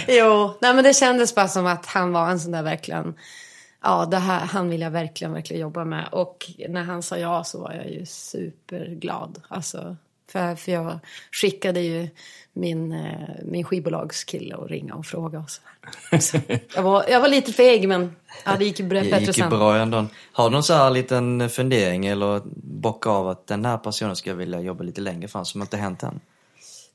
[0.08, 0.16] det.
[0.18, 3.14] jo, nej, men det kändes bara som att han var en sån där verkligen...
[3.84, 6.08] Ja, det här, han vill jag verkligen, verkligen jobba med.
[6.12, 9.42] Och när han sa ja så var jag ju superglad.
[9.48, 9.96] Alltså,
[10.32, 11.00] för, för jag
[11.32, 12.10] skickade ju
[12.54, 15.40] min, eh, min skivbolagskille att ringa och fråga.
[15.40, 15.62] Och så.
[16.20, 16.38] Så
[16.76, 19.36] jag, var, jag var lite feg, men ja, det gick ju bra- Det bättre gick
[19.36, 19.50] sen.
[19.50, 20.06] bra ändå.
[20.32, 24.34] Har du någon så här liten fundering eller bock av att den här personen ska
[24.34, 26.20] vilja jobba lite längre fram som inte hänt än?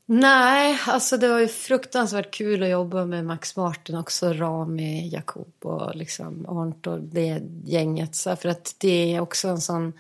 [0.07, 5.53] Nej, alltså det var ju fruktansvärt kul att jobba med Max Martin också, Rami, Jakob
[5.63, 8.15] och liksom Arnt och det gänget.
[8.15, 9.93] Så för att det är också en sån,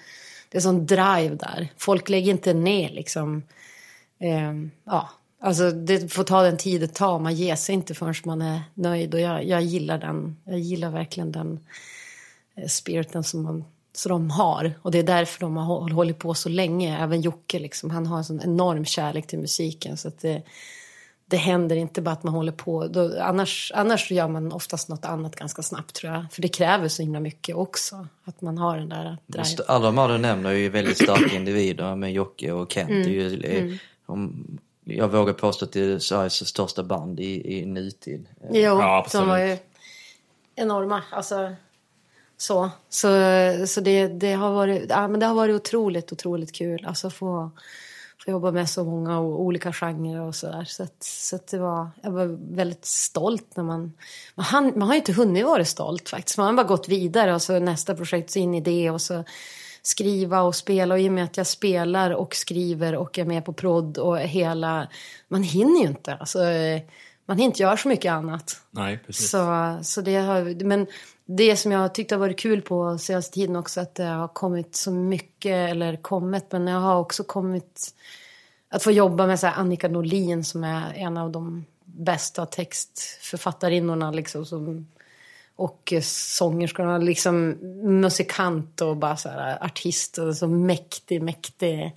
[0.50, 1.68] det är sån drive där.
[1.76, 3.42] Folk lägger inte ner liksom,
[4.18, 4.52] eh,
[4.84, 5.10] ja,
[5.40, 7.18] alltså det får ta den tid det tar.
[7.18, 10.90] Man ger sig inte förrän man är nöjd och jag, jag gillar den, jag gillar
[10.90, 11.60] verkligen den
[12.56, 14.72] eh, spiriten som man som de har.
[14.82, 16.98] Och det är därför de har hållit på så länge.
[16.98, 19.96] Även Jocke, liksom, han har en sån enorm kärlek till musiken.
[19.96, 20.42] Så att det,
[21.30, 22.86] det händer inte bara att man håller på.
[22.86, 26.24] Då, annars, annars gör man oftast något annat ganska snabbt tror jag.
[26.32, 28.06] För det kräver så himla mycket också.
[28.24, 29.64] Att man har den där driven.
[29.68, 32.90] Alla de här du nämner är ju väldigt starka individer med Jocke och Kent.
[32.90, 33.02] Mm.
[33.02, 34.46] Det är ju, är, om,
[34.84, 38.26] jag vågar påstå att det är Sveriges största band i, i nutid.
[38.50, 39.26] Jo, Ja, absolut.
[39.26, 39.56] de var ju
[40.54, 41.02] enorma.
[41.10, 41.52] Alltså,
[42.36, 43.08] så så,
[43.66, 46.84] så det, det, har varit, ja, men det har varit otroligt, otroligt kul.
[46.86, 47.50] Alltså få,
[48.24, 50.64] få jobba med så många olika genrer och sådär.
[50.64, 53.92] Så, att, så att det var, jag var väldigt stolt när man...
[54.34, 56.38] Man, hann, man har ju inte hunnit vara stolt faktiskt.
[56.38, 59.24] Man har bara gått vidare och så nästa projekt, så in i det och så
[59.82, 60.94] skriva och spela.
[60.94, 64.18] Och i och med att jag spelar och skriver och är med på prodd och
[64.18, 64.88] hela...
[65.28, 66.14] Man hinner ju inte.
[66.14, 66.38] Alltså,
[67.26, 68.60] man hinner inte göra så mycket annat.
[68.70, 69.30] Nej, precis.
[69.30, 70.86] Så, så det har, men
[71.36, 74.76] det som jag tyckte har varit kul på senaste tiden också att det har kommit
[74.76, 77.94] så mycket, eller kommit, men jag har också kommit
[78.68, 84.10] att få jobba med så här Annika Norlin som är en av de bästa textförfattarinnorna
[84.10, 84.86] liksom som
[85.56, 87.48] och sångerskorna, liksom
[88.00, 91.96] musikant och bara så här artist och så mäktig, mäktig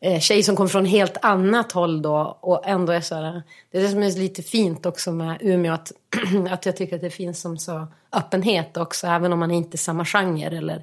[0.00, 3.78] eh, tjej som kommer från helt annat håll då och ändå är så här, det
[3.78, 5.92] är det som är lite fint också med Umeå att,
[6.50, 9.78] att jag tycker att det finns som så öppenhet också även om man inte är
[9.78, 10.82] samma genre eller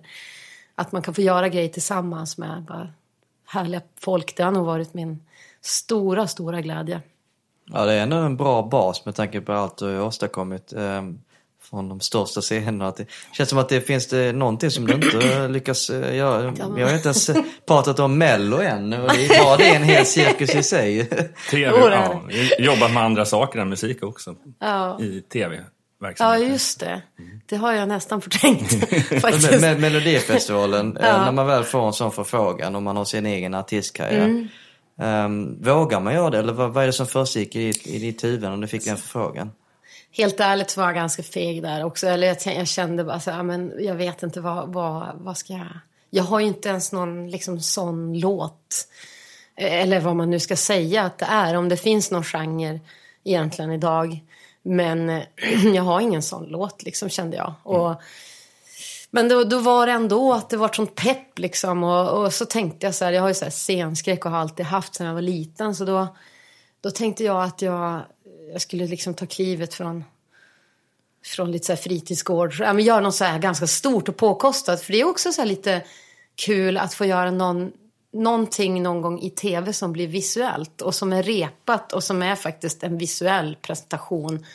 [0.75, 2.89] att man kan få göra grejer tillsammans med bara
[3.45, 4.37] härliga folk.
[4.37, 5.23] Det har nog varit min
[5.61, 7.01] stora, stora glädje.
[7.65, 11.19] Ja, det är ändå en bra bas med tanke på allt du har åstadkommit ehm,
[11.69, 12.87] från de största scenerna.
[12.87, 16.53] Att Det känns som att det finns det någonting som du inte lyckas eh, göra.
[16.75, 17.29] Vi har inte ens
[17.67, 21.05] pratat om Mello än och det är bara det är en hel cirkus i sig.
[21.51, 22.21] TV, är ja.
[22.59, 24.35] Jobbat med andra saker än musik också.
[24.59, 24.97] Ja.
[25.01, 26.51] I Ja, tv-verksamheten.
[26.51, 27.01] just det.
[27.45, 29.61] Det har jag nästan förträngt med, faktiskt.
[29.61, 31.25] med Melodifestivalen, eh, Ja.
[31.25, 34.25] när man väl får en sån förfrågan och man har sin egen artistkarriär.
[34.25, 34.47] Mm.
[35.01, 38.23] ehm, vågar man göra det eller vad, vad är det som försiggick i, i ditt
[38.23, 39.51] huvud om du fick en förfrågan?
[40.17, 42.07] Helt ärligt så var jag ganska feg där också.
[42.07, 45.53] Eller jag, jag kände bara så här, men jag vet inte vad, vad, vad ska
[45.53, 45.67] jag...
[46.09, 48.87] Jag har ju inte ens någon liksom sån låt.
[49.55, 51.55] Eh, Eller vad man nu ska säga att det är.
[51.55, 52.79] Om det finns någon genre
[53.23, 54.23] egentligen idag.
[54.63, 55.23] Men eh,
[55.73, 57.53] jag har ingen sån låt liksom kände jag.
[57.63, 58.01] Och,
[59.11, 61.83] men då, då var det ändå att det var sånt pepp liksom.
[61.83, 64.39] Och, och så tänkte jag så här, jag har ju så här scenskräck och har
[64.39, 65.75] alltid haft sedan jag var liten.
[65.75, 66.07] Så då,
[66.81, 68.01] då tänkte jag att jag,
[68.51, 70.03] jag skulle liksom ta klivet från
[71.25, 72.55] från lite så här fritidsgård.
[72.59, 74.81] Ja, men göra något så här ganska stort och påkostat.
[74.81, 75.81] För det är också så lite
[76.35, 77.71] kul att få göra någon,
[78.13, 82.35] någonting någon gång i tv som blir visuellt och som är repat och som är
[82.35, 84.45] faktiskt en visuell presentation.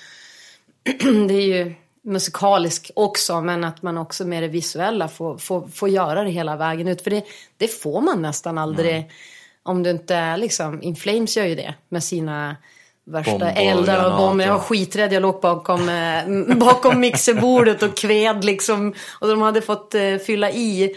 [1.28, 5.88] det är ju musikalisk också, men att man också med det visuella får, får, får
[5.88, 7.02] göra det hela vägen ut.
[7.02, 7.24] För det,
[7.56, 9.08] det får man nästan aldrig mm.
[9.62, 12.56] om du inte liksom, In Flames gör ju det med sina
[13.10, 14.44] värsta eldar och bomber.
[14.44, 15.12] Jag var skiträdd.
[15.12, 18.94] Jag låg bakom, eh, bakom mixerbordet och kved liksom.
[19.20, 20.96] Och de hade fått eh, fylla i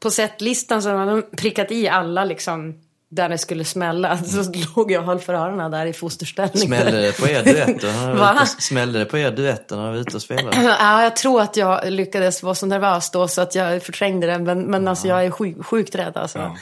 [0.00, 2.74] på setlistan så hade de prickat i alla liksom
[3.10, 4.18] där det skulle smälla.
[4.24, 6.66] Så låg jag och höll för öronen där i fosterställning.
[6.66, 8.44] Smällde det på er duetter?
[8.60, 10.56] Smällde det på er duetter när du var ute och spelade?
[10.80, 14.38] Ja, jag tror att jag lyckades vara så nervös då så att jag förträngde det.
[14.38, 16.38] Men, men alltså jag är sjuk, sjukt rädd alltså.
[16.38, 16.56] Ja.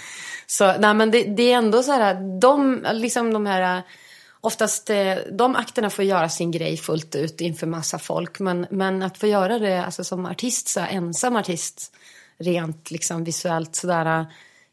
[0.47, 3.83] Så nej men det, det, är ändå så här, de, liksom de här
[4.41, 8.39] oftast eh, de akterna får göra sin grej fullt ut inför massa folk.
[8.39, 11.93] Men, men att få göra det alltså, som artist, så här, ensam artist,
[12.39, 14.27] rent liksom, visuellt sådär eh,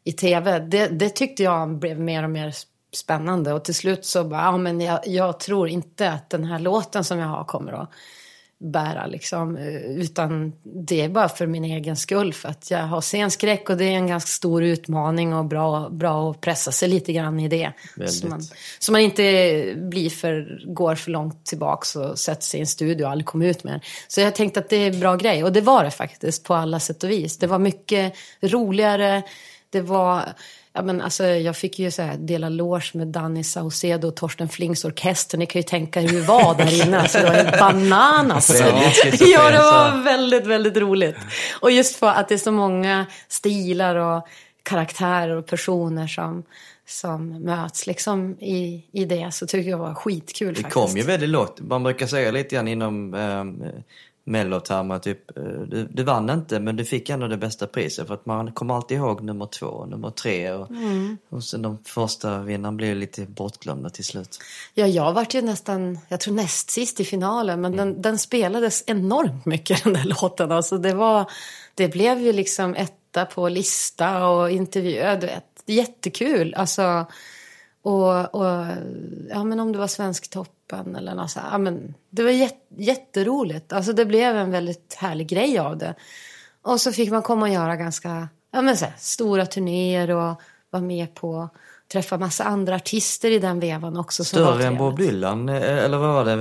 [0.04, 2.54] i tv, det, det tyckte jag blev mer och mer
[2.92, 3.52] spännande.
[3.52, 7.04] Och till slut så bara, ja men jag, jag tror inte att den här låten
[7.04, 7.90] som jag har kommer att
[8.58, 9.56] bära liksom.
[9.56, 12.32] Eh, utan det är bara för min egen skull.
[12.32, 16.30] För att jag har scenskräck och det är en ganska stor utmaning och bra, bra
[16.30, 17.72] att pressa sig lite grann i det.
[18.06, 18.42] Så man,
[18.78, 19.22] så man, inte
[19.76, 23.46] blir för, går för långt tillbaks och sätter sig i en studio och aldrig kommer
[23.46, 23.80] ut med den.
[24.08, 25.44] Så jag tänkte att det är en bra grej.
[25.44, 27.38] Och det var det faktiskt på alla sätt och vis.
[27.38, 29.22] Det var mycket roligare.
[29.70, 30.22] Det var
[30.76, 34.48] Ja, men alltså, jag fick ju så här, dela loge med Danny Saucedo och Torsten
[34.48, 35.38] Flings orkester.
[35.38, 37.00] Ni kan ju tänka hur det var där inne.
[37.00, 38.60] Alltså, det var helt bananas.
[39.20, 41.16] ja, det var väldigt, väldigt roligt.
[41.60, 44.26] Och just för att det är så många stilar och
[44.62, 46.42] karaktärer och personer som,
[46.86, 50.54] som möts liksom i, i det så tycker jag det var skitkul.
[50.54, 50.74] Det faktiskt.
[50.74, 51.60] kom ju väldigt lågt.
[51.60, 53.68] Man brukar säga lite grann inom eh,
[54.28, 58.14] mellotermer typ, eh, du, du, vann inte men du fick ändå det bästa priset för
[58.14, 61.18] att man kommer alltid ihåg nummer två, nummer tre och, mm.
[61.28, 64.38] och sen de första vinnarna blev lite bortglömda till slut.
[64.74, 67.86] Ja, jag vart ju nästan, jag tror näst sist i finalen men mm.
[67.86, 70.52] den, den, spelades enormt mycket den där låten.
[70.52, 71.30] Alltså det var,
[71.74, 76.54] det blev ju liksom etta på lista och intervju, du vet, jättekul.
[76.54, 77.06] Alltså,
[77.82, 78.66] och, och
[79.30, 79.86] ja, men om det var
[80.70, 83.72] Svensktoppen eller något så här, men Det var jät, jätteroligt.
[83.72, 85.94] Alltså det blev en väldigt härlig grej av det.
[86.62, 90.40] Och så fick man komma och göra ganska ja, men så här, stora turnéer och
[90.70, 91.48] vara med på
[91.92, 94.24] träffa massa andra artister i den vevan också.
[94.24, 96.32] Större än Bob Dylan, eh, eller vad var det,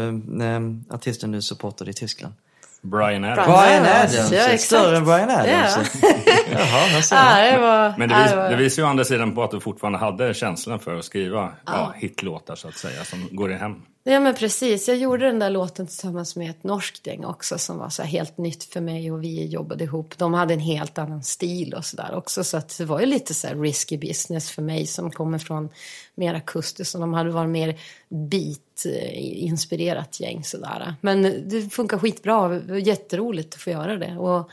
[0.46, 2.34] eh, artisten du supportade i Tyskland?
[2.82, 3.48] Brian Adams.
[3.48, 6.02] Brian Adams, ja, större än Brian Adams.
[6.02, 6.10] Ja.
[6.52, 9.52] Jaha, ja, det var, Men det, vis, det visar ju å andra sidan på att
[9.52, 11.52] du fortfarande hade känslan för att skriva ja.
[11.66, 13.82] Ja, hitlåtar så att säga, som går i hem.
[14.08, 17.78] Ja men precis, jag gjorde den där låten tillsammans med ett norskt gäng också som
[17.78, 20.18] var så helt nytt för mig och vi jobbade ihop.
[20.18, 23.34] De hade en helt annan stil och sådär också så att det var ju lite
[23.34, 25.70] så risky business för mig som kommer från
[26.16, 30.96] mera kuster så de hade varit mer beat-inspirerat gäng sådär.
[31.02, 34.50] Men det funkar skitbra, jätteroligt att få göra det och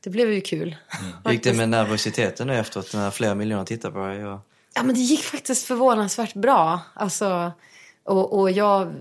[0.00, 0.76] det blev ju kul.
[1.00, 1.12] Mm.
[1.34, 4.26] Gick det med nervositeten efteråt när flera miljoner tittar på dig?
[4.26, 4.40] Och...
[4.74, 6.80] Ja men det gick faktiskt förvånansvärt bra.
[6.94, 7.52] Alltså
[8.04, 8.94] och, och jag,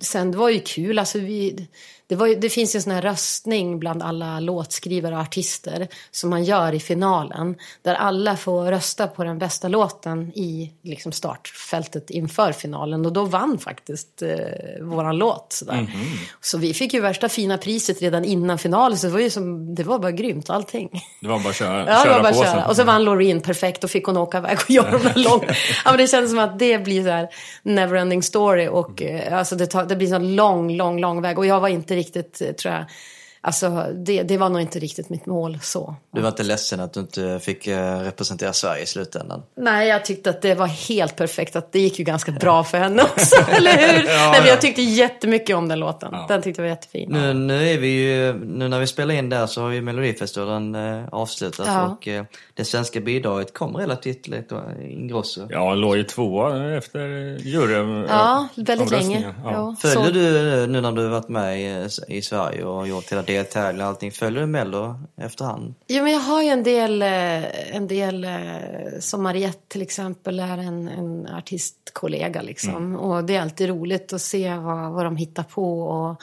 [0.00, 1.68] sen det var ju kul, alltså vi,
[2.08, 6.44] det, var, det finns en sån här röstning bland alla låtskrivare och artister som man
[6.44, 7.56] gör i finalen.
[7.82, 13.06] Där alla får rösta på den bästa låten i liksom startfältet inför finalen.
[13.06, 15.62] Och då vann faktiskt eh, våran låt.
[15.70, 16.16] Mm -hmm.
[16.40, 18.98] Så vi fick ju värsta fina priset redan innan finalen.
[18.98, 21.02] Så det var ju som, det var bara grymt allting.
[21.20, 22.66] Det var bara att köra, ja, köra det var bara på köra.
[22.66, 25.46] Och så vann Loreen perfekt och fick hon åka iväg och göra de där långa.
[25.84, 27.28] ja, men det kändes som att det blir så här
[27.62, 28.68] neverending story.
[28.68, 31.38] Och eh, alltså det, tar, det blir så lång, lång, lång väg.
[31.38, 32.84] Och jag var inte riktigt, eh, tror jag,
[33.40, 35.94] Alltså det, det var nog inte riktigt mitt mål så.
[36.12, 39.42] Du var inte ledsen att du inte fick eh, representera Sverige i slutändan?
[39.56, 41.56] Nej, jag tyckte att det var helt perfekt.
[41.56, 44.08] Att det gick ju ganska bra för henne också, eller hur?
[44.08, 46.08] ja, Nej, men jag tyckte jättemycket om den låten.
[46.12, 46.24] Ja.
[46.28, 47.08] Den tyckte jag var jättefin.
[47.12, 50.74] Nu, nu, är vi ju, nu när vi spelar in där så har ju Melodifestivalen
[50.74, 51.88] eh, avslutats ja.
[51.88, 52.24] och eh,
[52.54, 55.46] det svenska bidraget kom relativt lätt ingrosso.
[55.50, 57.00] Ja, låg ju tvåa efter
[57.46, 58.06] juryn.
[58.08, 59.34] Ja, väldigt länge.
[59.44, 59.76] Ja.
[59.80, 60.10] Följer så...
[60.10, 64.12] du nu när du varit med i, i Sverige och gjort hela deltävlingar och allting.
[64.12, 65.74] Följer du Mello efterhand?
[65.88, 68.30] Jo, men jag har ju en del, eh, en del eh,
[69.00, 72.96] som Mariette till exempel är en, en artistkollega liksom.
[72.96, 76.22] Och det är alltid roligt att se vad, vad de hittar på och,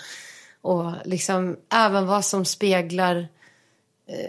[0.62, 3.28] och liksom även vad som speglar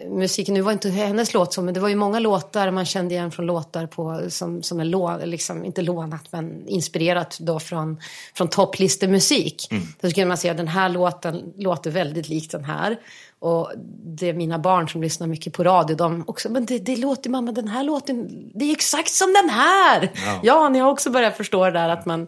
[0.09, 0.55] musiken.
[0.55, 3.31] Nu var inte hennes låt så, men det var ju många låtar man kände igen
[3.31, 8.01] från låtar på, som, som är lå, liksom, inte lånat, men inspirerat då från,
[8.35, 9.69] från topplistemusik.
[9.71, 9.83] Mm.
[10.01, 12.97] Då skulle man säga att den här låten låter väldigt likt den här.
[13.39, 13.73] Och
[14.05, 17.31] det är mina barn som lyssnar mycket på radio, de också, men det, det låter
[17.31, 20.11] mamma, den här låten, det är exakt som den här!
[20.27, 22.27] Ja, ja ni har också börjat förstå det där att man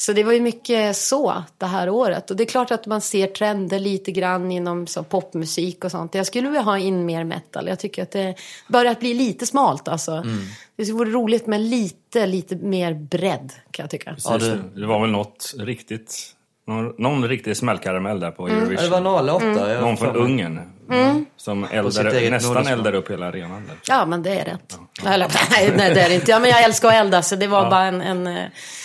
[0.00, 2.30] så det var ju mycket så det här året.
[2.30, 6.14] Och det är klart att man ser trender lite grann inom så, popmusik och sånt.
[6.14, 7.68] Jag skulle vilja ha in mer metal.
[7.68, 8.34] Jag tycker att det
[8.68, 10.12] börjar bli lite smalt alltså.
[10.12, 10.38] Mm.
[10.76, 14.16] Det vore roligt med lite, lite mer bredd kan jag tycka.
[14.24, 16.34] Ja, det, det var väl något riktigt
[16.68, 18.58] någon, någon riktig smällkaramell där på mm.
[18.58, 18.90] Eurovision.
[18.90, 19.44] det var 08.
[19.46, 19.80] Mm.
[19.80, 20.60] Någon från Ungern.
[20.90, 21.26] Mm.
[21.36, 23.66] Som eldar, nästan eldar upp hela arenan.
[23.66, 23.76] Där.
[23.86, 24.78] Ja, men det är rätt.
[25.04, 25.10] Ja.
[25.10, 26.30] Eller, nej, det är det inte.
[26.30, 27.70] Ja, men jag älskar att elda, så det var ja.
[27.70, 28.26] bara en, en...
[28.26, 28.44] Eh,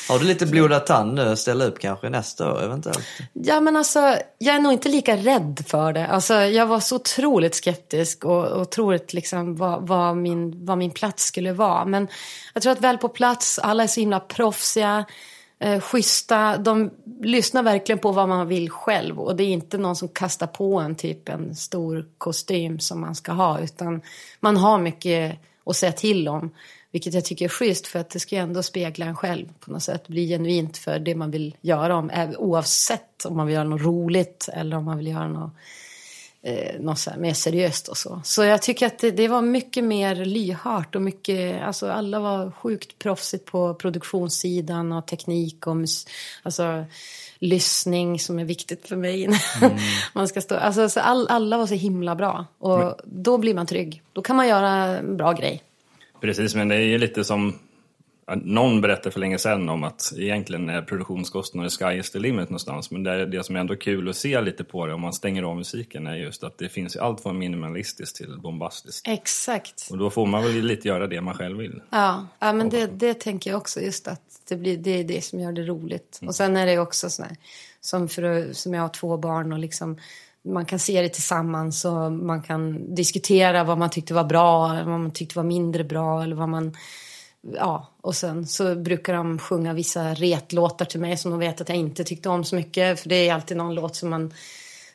[0.10, 3.00] Har du lite blodad tand nu att ställa upp kanske nästa år eventuellt?
[3.34, 6.08] Ja, men alltså, jag är nog inte lika rädd för det.
[6.08, 11.26] Alltså, jag var så otroligt skeptisk och otroligt liksom vad, vad, min, vad min plats
[11.26, 11.86] skulle vara.
[11.86, 12.08] Men
[12.54, 15.06] jag tror att väl på plats, alla är så himla proffsiga
[15.60, 16.58] eh, schyssta.
[16.58, 19.20] De lyssnar verkligen på vad man vill själv.
[19.20, 23.16] Och det är inte någon som kastar på en typ en stor kostym som man
[23.16, 23.60] ska ha.
[23.60, 24.02] Utan
[24.40, 26.52] man har mycket att säga till om.
[26.92, 29.72] Vilket jag tycker är schysst för att det ska ju ändå spegla en själv på
[29.72, 30.08] något sätt.
[30.08, 31.96] Bli genuint för det man vill göra.
[31.96, 35.54] Om, oavsett om man vill göra något roligt eller om man vill göra något
[36.44, 38.22] eh, något mer seriöst och så.
[38.24, 42.52] Så jag tycker att det, det, var mycket mer lyhört och mycket, alltså alla var
[42.52, 46.08] sjukt proffsigt på produktionssidan och teknik och mus,
[46.44, 46.86] alltså
[47.40, 49.24] lyssning som är viktigt för mig.
[49.62, 49.78] Mm.
[50.14, 53.54] man ska stå, alltså, så all, alla var så himla bra och men, då blir
[53.54, 54.02] man trygg.
[54.14, 55.64] Då kan man göra en bra grej.
[56.22, 57.60] Precis, men det är ju lite som
[58.36, 62.92] någon berättade för länge sedan om att egentligen är produktionskostnaden sky is the limit någonstans.
[62.92, 65.44] Men det, det som är ändå kul att se lite på det om man stänger
[65.44, 69.08] av musiken är just att det finns allt från minimalistiskt till bombastiskt.
[69.08, 69.88] Exakt.
[69.92, 71.82] Och då får man väl lite göra det man själv vill.
[71.90, 73.82] Ja, ja men det, det tänker jag också.
[73.82, 76.20] Just att det, blir, det är det som gör det roligt.
[76.22, 76.30] Mm.
[76.30, 77.38] Och sen är det också sådär,
[77.82, 79.98] som, för, som jag har två barn och liksom
[80.46, 85.00] man kan se det tillsammans och man kan diskutera vad man tyckte var bra, vad
[85.00, 86.76] man tyckte var mindre bra eller vad man
[87.52, 91.70] ja, och sen så brukar de sjunga vissa retlåtar till mig som de vet att
[91.70, 93.00] jag inte tyckte om så mycket.
[93.00, 94.34] För det är alltid någon låt som man,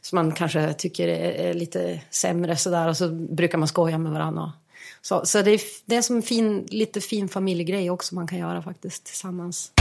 [0.00, 2.88] som man kanske tycker är, lite sämre sådär.
[2.88, 4.52] Och så brukar man skoja med varandra.
[5.00, 8.38] Så, så det är, det är som en fin, lite fin familjegrej också man kan
[8.38, 9.72] göra faktiskt tillsammans.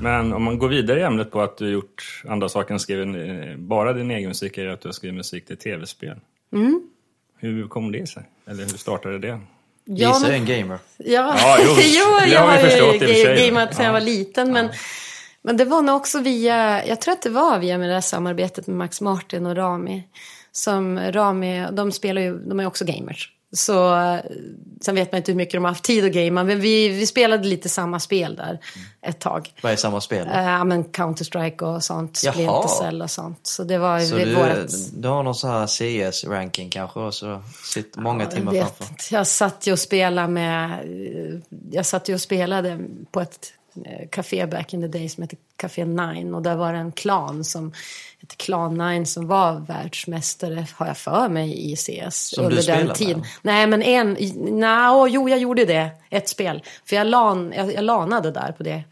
[0.00, 3.58] Men om man går vidare i ämnet på att du gjort andra saker än skrivit
[3.58, 6.16] bara din egen musik är att du har skrivit musik till tv-spel.
[6.52, 6.89] Mm.
[7.40, 8.22] Hur kom det sig?
[8.46, 9.40] Eller hur startade det?
[9.84, 10.78] Ja, Lisa är en gamer.
[10.96, 14.52] Ja, ja jo, jo jag har, ju gameat sedan jag var liten.
[14.52, 14.72] Men, ja.
[15.42, 18.00] men det var nog också via, jag tror att det var via med det här
[18.00, 20.02] samarbetet med Max Martin och Rami.
[20.52, 23.32] Som Rami, de spelar ju, de är också gamers.
[23.52, 23.96] Så
[24.80, 26.44] sen vet man inte hur mycket de har haft tid att gamea.
[26.44, 28.58] Men vi, vi spelade lite samma spel där
[29.02, 29.54] ett tag.
[29.62, 30.26] Vad är samma spel?
[30.26, 32.16] Eh, ja, uh, men Counter-Strike och sånt.
[32.16, 33.46] Splinter Cell och sånt.
[33.46, 34.70] Så det var så du, vårat...
[34.92, 38.86] du har någon sån här CS-ranking kanske och så sitter många ja, timmar framför?
[39.10, 40.78] Jag satt ju och spelade med...
[41.70, 42.78] Jag satt ju och spelade
[43.10, 43.52] på ett
[44.10, 47.44] café back in the day som hette Café Nine och där var det en klan
[47.44, 47.72] som
[48.20, 52.94] hette Clan Nine som var världsmästare har jag för mig i CS som under den
[52.94, 53.24] tiden.
[53.42, 54.12] Nej men en,
[54.60, 56.62] no, jo jag gjorde det, ett spel.
[56.84, 58.82] För jag, lan, jag, jag lanade där på det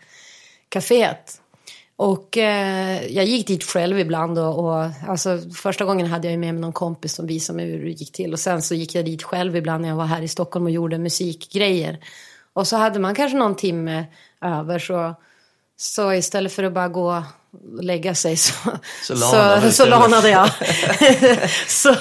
[0.68, 1.40] kaféet.
[1.96, 6.54] Och eh, jag gick dit själv ibland och, och alltså, första gången hade jag med
[6.54, 8.32] mig någon kompis som visade mig hur det gick till.
[8.32, 10.70] Och sen så gick jag dit själv ibland när jag var här i Stockholm och
[10.70, 11.98] gjorde musikgrejer.
[12.58, 14.06] Och så hade man kanske någon timme
[14.40, 15.14] över så,
[15.76, 18.52] så istället för att bara gå och lägga sig så,
[19.02, 20.50] så, lanade, så, så lanade jag.
[21.68, 21.94] så,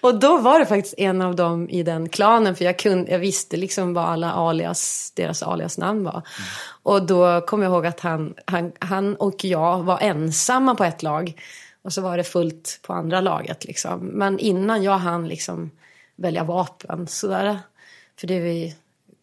[0.00, 3.18] och då var det faktiskt en av dem i den klanen för jag, kunde, jag
[3.18, 6.12] visste liksom vad alla alias, deras aliasnamn var.
[6.12, 6.24] Mm.
[6.82, 11.02] Och då kom jag ihåg att han, han, han och jag var ensamma på ett
[11.02, 11.42] lag.
[11.82, 14.00] Och så var det fullt på andra laget liksom.
[14.00, 15.70] Men innan jag hann liksom
[16.16, 17.58] välja vapen sådär.
[18.20, 18.74] För det vi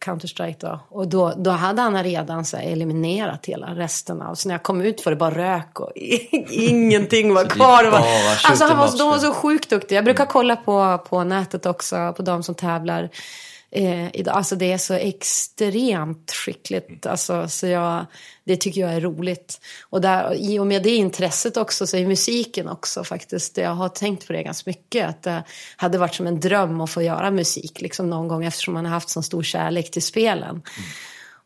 [0.04, 0.80] Counter-Strike då.
[0.88, 4.34] Och då, då hade han redan så eliminerat hela resten av.
[4.34, 5.92] Så när jag kom ut var det bara rök och
[6.50, 7.84] ingenting var kvar.
[7.84, 8.00] Var,
[8.44, 9.96] alltså han var, de var så sjukt duktiga.
[9.96, 13.10] Jag brukar kolla på, på nätet också, på de som tävlar.
[13.70, 14.36] Eh, idag.
[14.36, 17.06] Alltså det är så extremt skickligt.
[17.06, 18.06] Alltså, så jag,
[18.44, 19.60] det tycker jag är roligt.
[19.82, 23.88] Och där, i och med det intresset också så är musiken också faktiskt, jag har
[23.88, 25.08] tänkt på det ganska mycket.
[25.08, 25.44] Att det
[25.76, 28.92] hade varit som en dröm att få göra musik liksom någon gång eftersom man har
[28.92, 30.50] haft så stor kärlek till spelen.
[30.50, 30.62] Mm.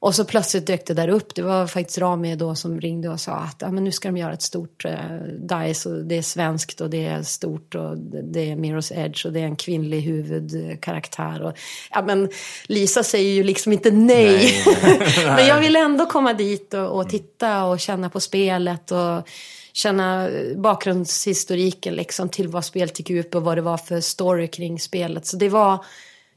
[0.01, 1.35] Och så plötsligt dök det där upp.
[1.35, 4.17] Det var faktiskt Rami då som ringde och sa att ja, men nu ska de
[4.17, 4.95] göra ett stort eh,
[5.39, 9.33] DICE och det är svenskt och det är stort och det är Mirror's Edge och
[9.33, 11.43] det är en kvinnlig huvudkaraktär.
[11.43, 11.53] Och,
[11.91, 12.29] ja, men
[12.67, 14.65] Lisa säger ju liksom inte nej.
[14.83, 15.27] nej.
[15.27, 19.29] men jag vill ändå komma dit och, och, titta och känna på spelet och
[19.73, 24.81] känna bakgrundshistoriken liksom till vad spelet gick ut och vad det var för story kring
[24.81, 25.27] spelet.
[25.27, 25.85] Så det var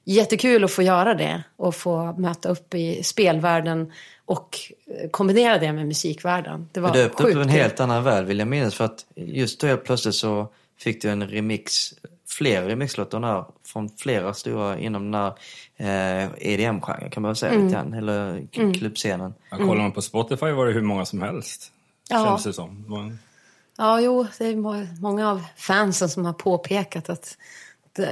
[0.04, 3.92] jättekul att få göra det och få möta upp i spelvärlden
[4.26, 4.60] och
[5.12, 6.70] kombinera det med musikvärlden.
[6.72, 9.62] Det var du öppnade upp en helt annan värld vill jag minnas för att just
[9.62, 10.48] då helt plötsligt så
[10.80, 11.94] fick du en remix,
[12.28, 15.34] flera remixlåtar från flera stora inom den här
[16.24, 17.66] eh, EDM-genren kan man väl säga mm.
[17.66, 18.74] lite grann, eller mm.
[18.74, 19.34] klubbscenen.
[19.50, 21.72] Ja, kollar man på Spotify var det hur många som helst.
[22.10, 22.26] Ja.
[22.26, 22.86] Känns det som.
[22.88, 23.20] Man...
[23.78, 27.38] Ja, jo, det är många av fansen som har påpekat att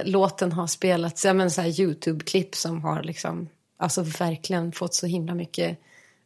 [0.03, 5.07] låten har spelats, ja men så här Youtube-klipp som har liksom, alltså verkligen fått så
[5.07, 5.77] himla mycket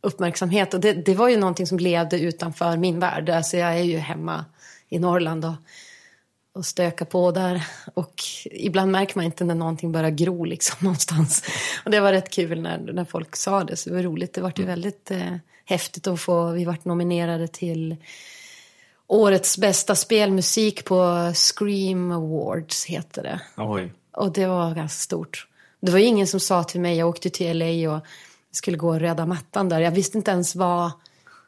[0.02, 0.74] uppmärksamhet.
[0.74, 3.30] Och det, det var ju någonting som levde utanför min värld.
[3.30, 4.46] Alltså jag är ju hemma
[4.90, 5.54] i Norrland och,
[6.54, 7.68] och stökar på där.
[7.94, 11.44] Och ibland märker man inte när någonting börjar gro liksom någonstans.
[11.86, 14.34] Och det var rätt kul när, när folk sa det, så det var roligt.
[14.34, 15.36] Det var ju väldigt eh,
[15.66, 17.96] häftigt att få, vi vart nominerade till
[19.08, 23.42] årets bästa spelmusik på Scream Awards, heter det.
[23.58, 23.94] Oj.
[24.12, 25.48] Och det var ganska stort.
[25.80, 28.06] Det var ingen som sa till mig, jag åkte till LA och
[28.52, 29.80] skulle gå och rädda mattan där.
[29.80, 30.92] Jag visste inte ens var,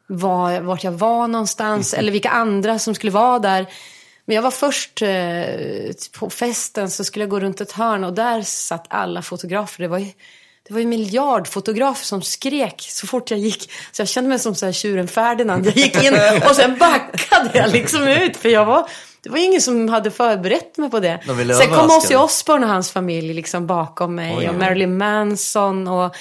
[0.06, 3.66] var, vart jag var någonstans eller vilka andra som skulle vara där.
[4.24, 8.12] Men jag var först eh, på festen så skulle jag gå runt ett hörn och
[8.14, 9.82] där satt alla fotografer.
[9.82, 10.04] Det var
[10.68, 13.70] det var ju miljardfotografer som skrek så fort jag gick.
[13.92, 15.66] Så jag kände mig som så här tjuren Ferdinand.
[15.66, 16.14] Jag gick in
[16.48, 18.36] och sen backade jag liksom ut.
[18.36, 18.88] För jag var,
[19.22, 21.20] det var ingen som hade förberett mig på det.
[21.26, 24.36] De sen kom Ozzy Osbourne och hans familj liksom bakom mig.
[24.38, 26.16] Oj, och Marilyn Manson och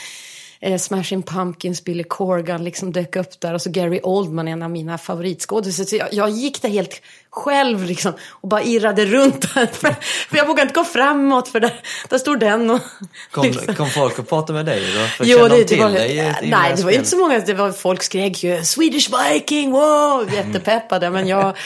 [0.59, 4.71] eh, Smashing Pumpkins, Billy Corgan liksom dök upp där och så Gary Oldman, en av
[4.71, 5.83] mina favoritskådisar.
[5.83, 7.01] Så jag, jag, gick där helt
[7.37, 9.45] själv liksom och bara irrade runt.
[9.71, 9.95] För,
[10.31, 12.79] jag vågade inte gå framåt för där, där stod den och...
[13.31, 13.75] Kom, liksom.
[13.75, 14.83] kom folk och pratade med dig
[15.19, 15.25] då?
[15.25, 17.39] Jo, det, det var, dig, nej, det var inte så många.
[17.39, 20.29] Det var, folk skrek ju Swedish Viking, wow!
[20.33, 21.09] Jättepeppade.
[21.09, 21.57] Men jag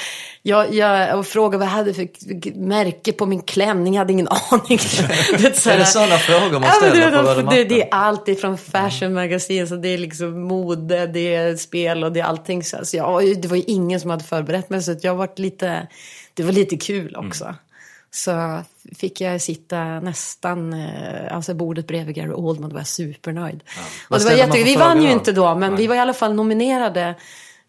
[0.43, 2.07] jag, jag frågade vad jag hade för
[2.59, 4.79] märke på min klänning, jag hade ingen aning.
[5.37, 8.27] det, så är det sådana frågor man ställer ja, det, på det, det är allt
[8.27, 12.63] ifrån fashion magazine, så det är liksom mode, det är spel och det är allting.
[12.63, 15.87] Så, så jag, det var ju ingen som hade förberett mig, så jag varit lite,
[16.33, 17.43] det var lite kul också.
[17.43, 17.55] Mm.
[18.13, 18.61] Så
[18.95, 23.63] fick jag sitta nästan, eh, alltså bordet bredvid Gary Oldman, då var jag supernöjd.
[23.65, 23.81] Ja.
[24.09, 24.63] Och det var jättekul.
[24.63, 25.81] Vi vann ju inte då, men Nej.
[25.81, 27.15] vi var i alla fall nominerade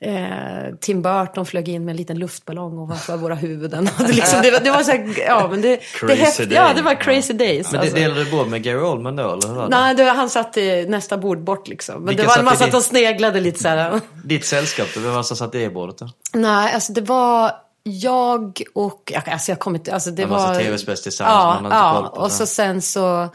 [0.04, 3.90] Eh, Tim Burton flög in med en liten luftballong ovanför våra huvuden.
[3.98, 5.76] det, liksom, det, var, det var så här, ja men det...
[5.76, 6.48] Crazy det häft, day.
[6.52, 7.72] Ja, det var crazy days.
[7.72, 7.96] Men det alltså.
[7.96, 9.68] delade du bord med Gary Oldman då, eller hur var det?
[9.68, 11.94] Nej, det, han satt i nästa bord bort liksom.
[11.94, 14.00] Men Vilka det var, man satt och sneglade lite så här.
[14.24, 16.08] Ditt sällskap, vem var som satt i det bordet då?
[16.32, 20.48] Nej, alltså det var jag och, alltså jag kommer inte, alltså det, det var...
[20.48, 23.28] var tv-spels tillsammans, ja, ja, och så sen så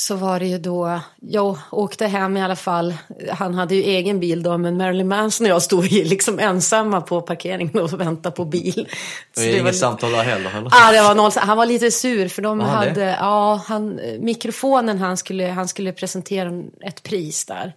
[0.00, 2.94] så var det ju då, jag åkte hem i alla fall.
[3.30, 7.00] Han hade ju egen bil då, men Marilyn Manson och jag stod ju liksom ensamma
[7.00, 8.88] på parkeringen och väntade på bil.
[9.34, 9.72] Så det var inget var...
[9.72, 10.50] samtal där heller?
[10.58, 10.70] Eller?
[10.70, 11.32] Ja, det var noll.
[11.36, 13.16] Han var lite sur för de Aha, hade, det?
[13.20, 17.72] ja, han, mikrofonen han skulle, han skulle presentera ett pris där.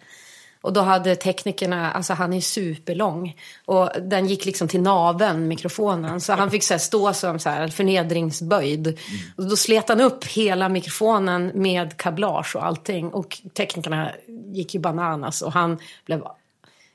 [0.63, 3.35] Och då hade teknikerna, alltså han är superlång.
[3.65, 6.21] Och den gick liksom till naven, mikrofonen.
[6.21, 8.87] Så han fick så stå som så här förnedringsböjd.
[8.87, 8.99] Mm.
[9.37, 13.09] Och då slet han upp hela mikrofonen med kablage och allting.
[13.09, 14.11] Och teknikerna
[14.53, 15.41] gick ju bananas.
[15.41, 16.23] Och han blev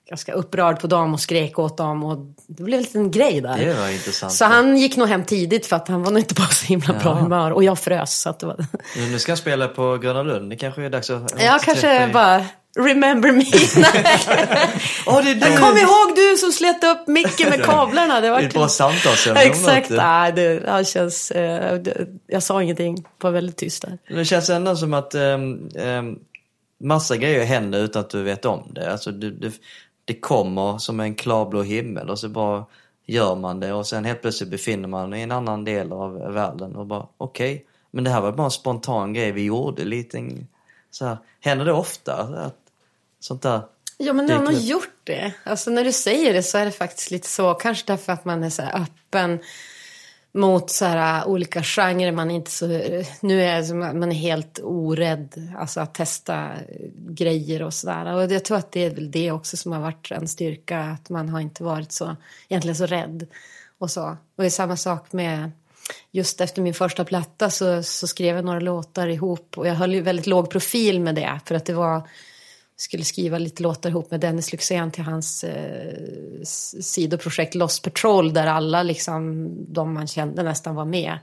[0.08, 2.04] ganska upprörd på dem och skrek åt dem.
[2.04, 3.58] Och det blev en liten grej där.
[3.58, 4.32] Det var intressant.
[4.32, 6.94] Så han gick nog hem tidigt för att han var nog inte på så himla
[6.94, 7.02] ja.
[7.02, 7.50] bra humör.
[7.50, 8.20] Och jag frös.
[8.20, 8.66] Så att det var...
[8.96, 10.50] Nu ska han spela på Gröna Lund.
[10.50, 11.42] Det kanske är dags att...
[11.42, 12.44] Ja, kanske bara
[12.78, 13.44] Remember me.
[15.06, 18.20] oh, det är Kom ihåg du som slet upp micken med kablarna.
[18.20, 19.40] Det var ett bra samtalsämne.
[19.40, 19.90] Exakt.
[19.90, 23.04] Nej, det, det känns, eh, det, jag sa ingenting.
[23.20, 23.98] Var väldigt tyst där.
[24.16, 25.38] Det känns ändå som att eh,
[26.80, 28.92] massa grejer händer utan att du vet om det.
[28.92, 29.52] Alltså, det, det,
[30.04, 32.64] det kommer som en klarblå himmel och så bara
[33.06, 36.76] gör man det och sen helt plötsligt befinner man i en annan del av världen
[36.76, 39.84] och bara okej, okay, men det här var bara en spontan grej vi gjorde.
[39.84, 40.46] Liten,
[40.90, 41.18] så här.
[41.40, 42.14] Händer det ofta?
[42.14, 42.67] Att
[43.20, 43.62] sånt där
[44.00, 45.32] Ja, men jag har nog gjort det.
[45.44, 47.54] Alltså när du säger det så är det faktiskt lite så.
[47.54, 49.38] Kanske därför att man är så öppen.
[50.32, 52.12] mot så här, olika genrer.
[52.12, 52.66] Man är inte så,
[53.20, 56.50] nu är man är helt orädd alltså att testa
[57.08, 58.14] grejer och sådär.
[58.14, 60.80] Och jag tror att det är väl det också som har varit en styrka.
[60.80, 62.16] Att man har inte varit så,
[62.48, 63.26] egentligen så rädd.
[63.78, 64.16] Och så.
[64.36, 65.50] Och det är samma sak med
[66.12, 69.94] just efter min första platta så, så skrev jag några låtar ihop och jag höll
[69.94, 72.08] ju väldigt låg profil med det för att det var
[72.80, 76.42] skulle skriva lite låtar ihop med Dennis Lyxzén till hans eh,
[76.80, 81.18] sidoprojekt Lost Patrol där alla liksom, de man kände nästan var med.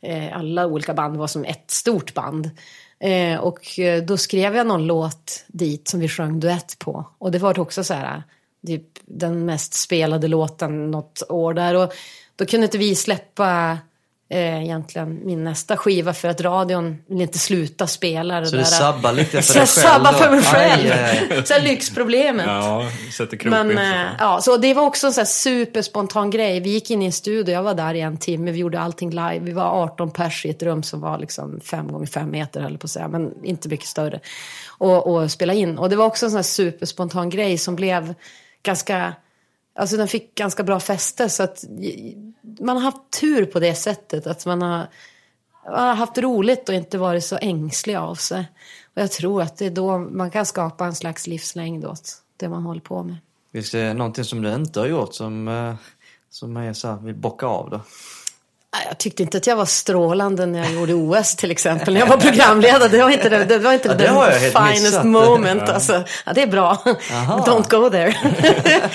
[0.00, 2.50] Eh, alla olika band var som ett stort band.
[2.98, 7.06] Eh, och eh, då skrev jag någon låt dit som vi sjöng duett på.
[7.18, 8.22] Och det var också så här,
[8.66, 11.74] typ den mest spelade låten något år där.
[11.74, 11.92] Och
[12.36, 13.78] då kunde inte vi släppa
[14.30, 18.62] eh, egentligen min nästa skiva för att radion vill inte sluta spela det Så där.
[18.62, 19.82] du sabbar lite för Så dig jag själv?
[19.94, 20.18] sabbar då?
[20.18, 20.92] för mig själv.
[20.92, 21.46] Aj, aj, aj.
[21.46, 22.46] Så här lyxproblemet.
[22.46, 23.66] Ja, sätter krokben.
[23.66, 23.82] Men så.
[23.82, 26.60] eh, ja, så det var också en så här superspontan grej.
[26.60, 29.10] Vi gick in i en studio, jag var där i en timme, vi gjorde allting
[29.10, 29.38] live.
[29.40, 32.72] Vi var 18 pers i ett rum som var liksom fem gånger fem meter höll
[32.72, 34.20] jag på att säga, men inte mycket större.
[34.78, 35.78] Och, och spela in.
[35.78, 38.14] Och det var också en sån här superspontan grej som blev
[38.62, 39.12] ganska,
[39.74, 41.28] alltså den fick ganska bra fäste.
[41.28, 41.64] Så att
[42.60, 44.86] man har haft tur på det sättet, att man har,
[45.66, 48.50] man har haft roligt och inte varit så ängslig av sig.
[48.94, 52.48] Och jag tror att det är då man kan skapa en slags livslängd åt det
[52.48, 53.16] man håller på med.
[53.52, 55.74] Finns det någonting som du inte har gjort som, eh,
[56.30, 57.80] som är så här, vill bocka av då?
[58.88, 61.94] Jag tyckte inte att jag var strålande när jag gjorde OS till exempel.
[61.94, 62.88] När jag var programledare.
[62.88, 65.06] Det var inte det, det, var inte Ja, det har helt finest missat.
[65.06, 65.68] moment.
[65.68, 66.82] Alltså, ja, det är bra.
[67.12, 67.44] Aha.
[67.46, 68.14] Don't go there.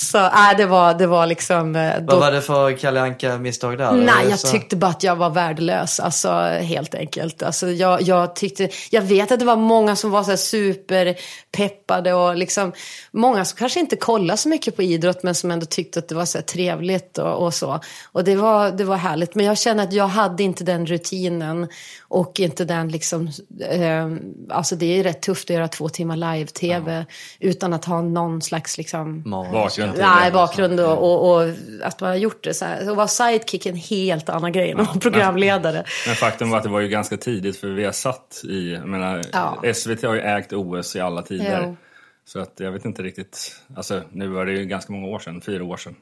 [0.00, 1.76] så nej, det var, det var liksom...
[1.76, 3.92] eh, Vad Då, var det för Kalle Anka-misstag där?
[3.92, 6.00] nej, jag så- tyckte bara att jag var värdelös.
[6.00, 6.30] Alltså
[6.60, 7.42] helt enkelt.
[7.42, 12.12] Alltså, jag, jag, tyckte, jag vet att det var många som var så här superpeppade
[12.14, 12.72] och liksom
[13.12, 16.14] många som kanske inte kollade så mycket på idrott men som ändå tyckte att det
[16.14, 17.80] var så här trevligt och, och så.
[18.12, 19.34] Och det var, det var härligt.
[19.34, 21.68] Men jag känner att jag hade inte den rutinen
[22.08, 23.30] och inte den liksom,
[23.70, 24.08] eh,
[24.50, 27.06] alltså det är rätt tufft att göra två timmar live-tv
[27.38, 29.52] utan att ha någon slags liksom Manus.
[29.92, 30.34] Bakgrund till Nej, det.
[30.34, 31.48] bakgrund och, och, och
[31.82, 32.90] att man har gjort det så här.
[32.90, 35.84] Att vara sidekick är en helt annan grej än att vara programledare.
[36.06, 38.86] Men faktum var att det var ju ganska tidigt för vi har satt i, jag
[38.88, 39.62] menar, Ja.
[39.74, 41.62] SVT har ju ägt OS i alla tider.
[41.66, 41.76] Jo.
[42.24, 45.40] Så att jag vet inte riktigt, alltså nu var det ju ganska många år sedan,
[45.40, 45.96] fyra år sedan.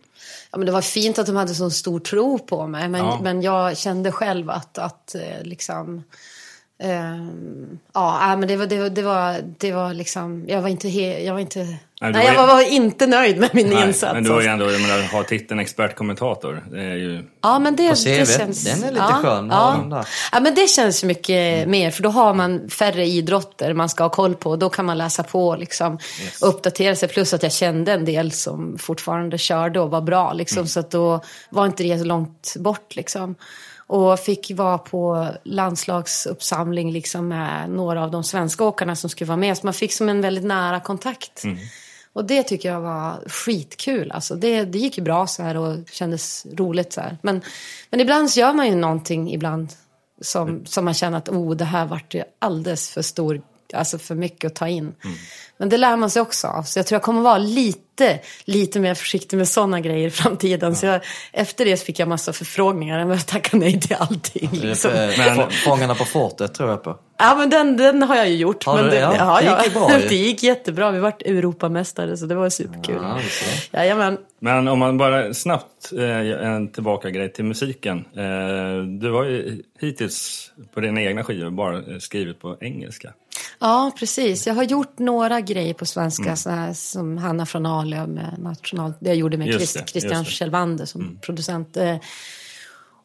[0.51, 2.89] Ja, men det var fint att de hade så stor tro på mig.
[2.89, 3.19] Men, Ja.
[3.23, 6.03] men jag kände själv att, att eh, liksom...
[6.79, 10.45] ehm, ja, nej, men det var, det, var, det, var, det var liksom...
[10.49, 10.89] Jag var inte...
[10.89, 11.77] He, jag var inte...
[12.01, 14.15] Nej, var jag var, var inte nöjd med min Nej, insats.
[14.15, 14.65] men du var ju alltså.
[14.65, 17.25] ändå, jag menar, ha titeln expertkommentator, det är ju...
[17.43, 18.65] Ja, men det, CV, det känns...
[18.65, 19.49] den är lite ja, skön.
[19.51, 20.05] Ja.
[20.33, 21.91] Ja, men det känns mycket mer.
[21.91, 24.57] För då har man färre idrotter man ska ha koll på.
[24.57, 25.99] Då kan man läsa på liksom,
[26.43, 27.09] och uppdatera sig.
[27.09, 30.33] Plus att jag kände en del som fortfarande körde och var bra.
[30.33, 31.21] Liksom, Så att då
[31.51, 32.97] var inte det så långt bort.
[32.97, 33.35] Liksom.
[33.89, 39.37] Och fick vara på landslagsuppsamling liksom, med några av de svenska åkarna som skulle vara
[39.37, 39.59] med.
[39.59, 41.43] Så man fick som en väldigt nära kontakt.
[42.13, 44.11] Och det tycker jag var skitkul.
[44.11, 47.19] Alltså det, det gick ju bra så här och kändes roligt så här.
[47.23, 47.43] Men,
[47.91, 49.73] men ibland så gör man ju någonting ibland
[50.21, 53.43] som, som man känner att oh, det här vart ju alldeles för stor,
[53.75, 54.95] alltså för mycket att ta in.
[55.59, 56.63] Men det lär man sig också av.
[56.63, 60.77] Så jag tror jag kommer vara lite, lite mer försiktig med sådana grejer i framtiden.
[60.77, 61.01] Så jag,
[61.33, 62.99] efter det så fick jag massa förfrågningar.
[62.99, 64.51] Men jag tackade nej till allting.
[64.53, 64.91] Liksom.
[64.93, 66.99] Men- Få- Fångarna på fortet tror jag på.
[67.19, 68.65] Ja, men den, den har jag ju gjort.
[68.65, 68.97] Har men du det?
[69.01, 70.09] Ja, det gick ju bra ju.
[70.09, 70.91] det gick jättebra.
[70.91, 72.99] Vi vart Europamästare så det var superkul.
[73.03, 73.19] Ja.
[73.73, 74.19] Jajamän.
[74.41, 77.99] Men om man bara snabbt, eh, en tillbaka grej till musiken.
[77.99, 83.13] Eh, du har ju hittills på dina egna skivor bara eh, skrivit på engelska.
[83.61, 84.47] Ja, precis.
[84.47, 86.37] Jag har gjort några grejer på svenska, Mm.
[86.37, 88.93] så här, som Hanna från Alia med National...
[89.01, 90.25] Det jag gjorde med Just Chris, det, Christian.
[90.25, 91.77] Kjellvander som producent.
[91.77, 91.97] Eh,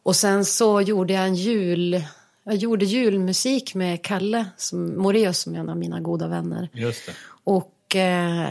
[0.02, 2.04] Och sen så gjorde jag en jul...
[2.46, 6.68] Jag gjorde julmusik med Kalle som, Moreus, som är en av mina goda vänner.
[6.72, 7.12] Just det.
[7.44, 8.48] Och eh,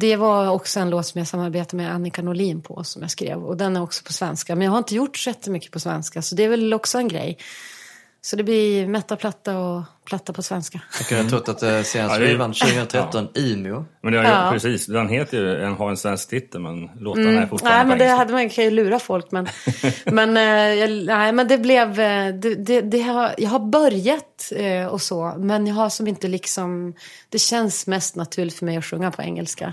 [0.00, 3.44] det var också en låt som jag samarbetade med Annika Norlin på som jag skrev.
[3.44, 4.54] Och den är också på svenska.
[4.56, 6.22] Men jag har inte gjort så jättemycket på svenska.
[6.22, 7.38] Så det är väl också en grej.
[8.26, 10.80] Så det blir mätta-platta och platta på svenska.
[10.98, 13.84] Jag kunde ha trott att det senaste Ja, skivan 2013, Umeå.
[14.02, 14.50] Men det har ju, Ja.
[14.52, 17.88] precis, den heter ju, en har en svensk titel men låtarna är fortfarande Mm.
[17.88, 19.30] Nej, men det hade man kan ju lura folk.
[19.30, 19.48] Men,
[20.04, 22.00] men, eh, jag, nej, men det blev...
[22.00, 26.06] eh, Det, det, det har, jag har börjat eh, och så, men jag har som
[26.08, 26.94] inte liksom...
[27.28, 29.72] Det känns mest naturligt för mig att sjunga på engelska.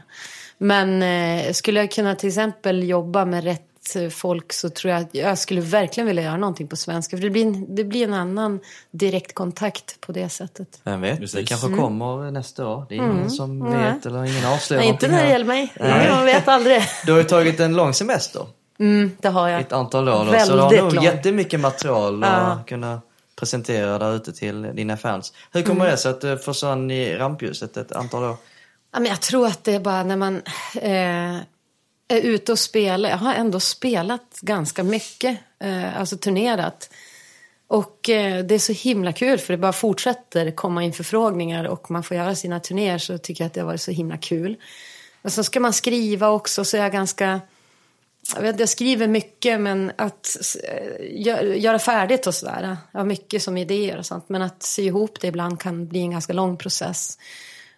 [0.58, 5.02] Men eh, skulle jag kunna till exempel jobba med rätt eh, folk så tror jag
[5.02, 7.18] att jag skulle verkligen vilja göra någonting på svenska.
[7.18, 8.60] För det blir en, det blir en annan
[8.92, 10.80] direktkontakt på det sättet.
[10.84, 11.50] Vem vet, det Precis.
[11.50, 12.86] kanske kommer nästa år.
[12.90, 14.88] Det är ingen som vet eller ingen avslöjar Mm.
[14.88, 15.74] Nej, inte när det gäller mig.
[15.80, 16.10] Nej.
[16.10, 16.82] Man vet aldrig.
[17.06, 18.46] Du har ju tagit en lång semester.
[18.80, 19.62] Mm, det har jag.
[19.62, 20.26] ett antal år.
[20.26, 20.40] Då.
[20.40, 21.04] Så du har Väldigt nog lång.
[21.04, 22.28] jättemycket material Ja.
[22.30, 23.02] att kunna
[23.36, 25.34] presentera där ute till dina fans.
[25.52, 25.92] Hur kommer Mm.
[25.92, 28.36] det sig att du försvann i rampljuset ett antal år?
[28.94, 30.42] Ja, men jag tror att det är bara när man
[30.82, 31.38] eh,
[32.08, 33.10] är ute och spelar.
[33.10, 36.90] Jag har ändå spelat ganska mycket, eh, alltså turnerat.
[37.68, 41.92] Och eh, det är så himla kul för det bara fortsätter komma in förfrågningar och
[41.92, 44.56] man får göra sina turnéer så tycker jag att det har varit så himla kul.
[45.22, 47.42] Och så ska man skriva också så är jag ganska...
[48.36, 52.78] Jag, vet, jag skriver mycket men att eh, gö- göra färdigt och sådär.
[52.92, 56.00] Jag har mycket som idéer och sånt men att sy ihop det ibland kan bli
[56.00, 57.18] en ganska lång process.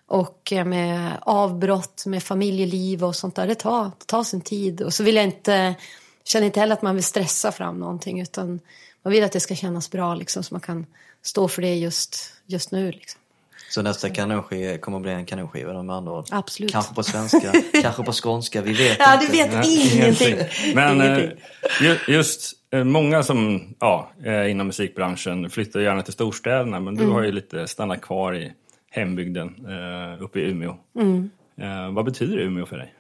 [0.08, 4.82] Och eh, med avbrott, med familjeliv och sånt där, det tar, det tar sin tid.
[4.82, 5.76] Och så vill jag inte,
[6.24, 8.60] känner inte heller att man vill stressa fram någonting utan
[9.04, 10.86] man vill att det ska kännas bra liksom så man kan
[11.22, 13.22] stå för det just, just nu liksom.
[13.70, 16.26] Så nästa kanonskiva kommer att bli en kanonskiva med andra ord?
[16.32, 16.72] Absolut.
[16.72, 19.26] Kanske på svenska, kanske på skånska, vi vet Ja, inte.
[19.26, 20.36] du vet ingenting.
[20.76, 21.38] Men eh, ingenting.
[21.82, 27.02] ju- just eh, många som ja, är inom musikbranschen flyttar gärna till storstäderna men du
[27.04, 27.14] Mm.
[27.16, 28.52] har ju lite stannat kvar i
[28.96, 30.78] hembygden eh, uppe i Umeå.
[30.96, 31.30] Mm.
[31.58, 32.94] Eh, vad betyder Umeå för dig?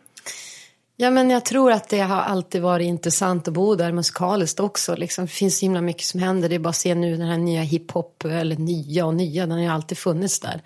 [0.97, 4.95] Ja, men jag tror att det har alltid varit intressant att bo där musikaliskt också.
[4.95, 6.49] Liksom, det finns så himla mycket som händer.
[6.49, 9.51] Det är bara att se nu den här nya hiphop, eller nya och nya, den
[9.51, 10.61] har ju alltid funnits där.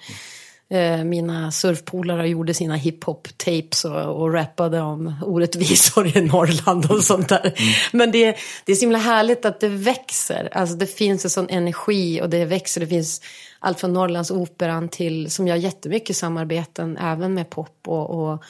[0.72, 7.30] Eh, Mina surfpolare gjorde sina hiphop-tapes och, och rappade om orättvisor i Norrland och sånt
[7.30, 7.54] där.
[7.92, 10.50] Men det, det är så himla härligt att det växer.
[10.52, 12.82] Alltså det finns en sån energi och det växer.
[12.82, 13.22] Det finns
[13.60, 18.44] allt från Norrlandsoperan till, som gör jättemycket samarbeten även med pop och, och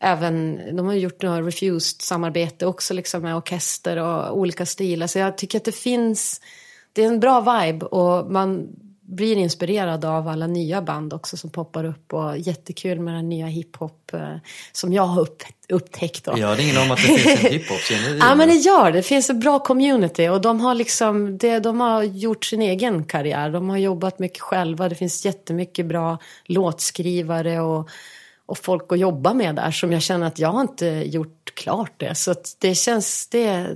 [0.00, 5.06] även, de har gjort några Refused-samarbete också liksom med orkester och olika stilar.
[5.06, 6.40] Så jag tycker att det finns,
[6.92, 8.68] det är en bra vibe och man
[9.06, 13.46] blir inspirerad av alla nya band också som poppar upp och jättekul med den nya
[13.46, 14.36] hiphop eh,
[14.72, 16.24] som jag har upp, upptäckt.
[16.24, 16.34] Då.
[16.36, 18.98] Jag hade ingen om att det finns en hiphop-scen i Ja men det gör det.
[18.98, 23.04] Det finns ett bra community och de har liksom, det, de har gjort sin egen
[23.04, 23.50] karriär.
[23.50, 24.88] De har jobbat mycket själva.
[24.88, 27.88] Det finns jättemycket bra låtskrivare och,
[28.46, 31.92] och folk att jobba med där som jag känner att jag har inte gjort klart
[31.96, 32.14] det.
[32.14, 33.66] Så det känns, det,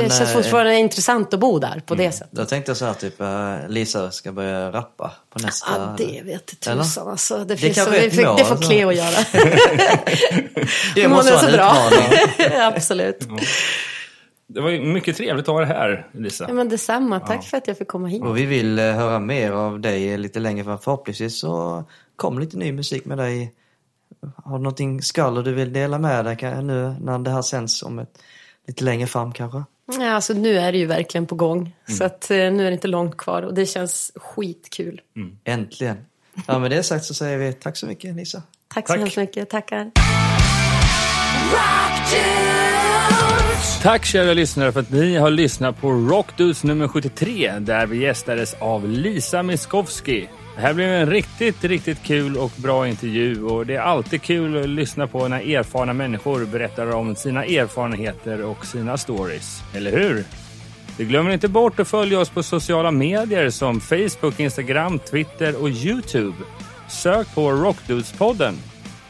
[0.00, 2.32] det Men, känns eh, fortfarande intressant att bo där på det sättet.
[2.32, 5.70] Då tänkte jag så här typ, eh, Lisa ska börja rappa på nästa...
[5.76, 7.44] Ja, det vet tusan alltså.
[7.44, 8.70] Det, finns så, det, mål, det får alltså.
[8.70, 9.16] Cleo göra.
[10.94, 11.76] Det måste är vara så en bra.
[11.92, 12.60] utmaning.
[12.60, 13.28] Absolut.
[14.46, 16.44] Det var ju mycket trevligt att ha dig här, Lisa.
[16.48, 17.20] Ja, men detsamma.
[17.20, 18.22] Tack för att jag fick komma hit.
[18.22, 20.78] Och vi vill eh, höra mer av dig lite längre fram.
[20.78, 21.84] Förhoppningsvis så
[22.16, 23.54] kommer lite ny musik med dig.
[24.44, 27.98] Har du någonting skvaller du vill dela med dig nu när det här sänds om
[27.98, 28.18] ett,
[28.66, 29.62] lite längre fram kanske?
[29.86, 31.76] Ja, alltså nu är det ju verkligen på gång.
[31.86, 35.00] Så att eh, nu är det inte långt kvar och det känns skitkul.
[35.44, 35.96] Äntligen!
[36.46, 38.42] Ja, med det sagt så säger vi tack så mycket Lisa.
[38.68, 38.96] Tack, Tack.
[38.96, 39.50] så hemskt mycket.
[39.50, 39.90] Tackar.
[43.82, 48.54] Tack kära lyssnare för att ni har lyssnat på Rockdudes nummer 73 där vi gästades
[48.54, 50.26] av Lisa Miskovsky.
[50.54, 54.62] Det här blev en riktigt, riktigt kul och bra intervju och det är alltid kul
[54.62, 59.62] att lyssna på när erfarna människor berättar om sina erfarenheter och sina stories.
[59.74, 60.24] Eller hur?
[60.98, 65.70] Vi glömmer inte bort att följa oss på sociala medier som Facebook, Instagram, Twitter och
[65.70, 66.36] Youtube.
[66.88, 68.54] Sök på Rockdudespodden.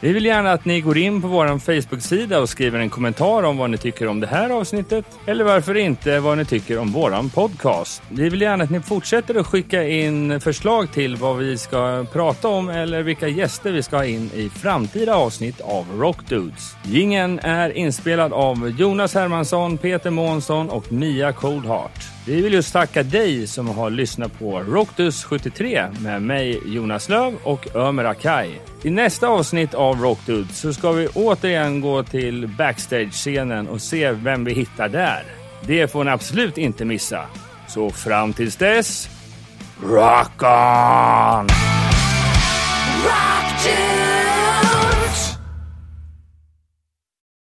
[0.05, 3.57] Vi vill gärna att ni går in på vår Facebook-sida och skriver en kommentar om
[3.57, 7.29] vad ni tycker om det här avsnittet eller varför inte vad ni tycker om våran
[7.29, 8.03] podcast.
[8.09, 12.47] Vi vill gärna att ni fortsätter att skicka in förslag till vad vi ska prata
[12.47, 16.75] om eller vilka gäster vi ska ha in i framtida avsnitt av Rockdudes.
[16.83, 22.14] Gingen är inspelad av Jonas Hermansson, Peter Månsson och Mia Coldheart.
[22.27, 27.35] Vi vill just tacka dig som har lyssnat på Rockdus 73 med mig Jonas Löv
[27.43, 28.59] och Ömer Akai.
[28.83, 34.45] I nästa avsnitt av Rockdude så ska vi återigen gå till backstage-scenen och se vem
[34.45, 35.23] vi hittar där.
[35.67, 37.25] Det får ni absolut inte missa.
[37.67, 39.09] Så fram tills dess,
[39.83, 41.47] rock on!
[43.03, 44.24] Rock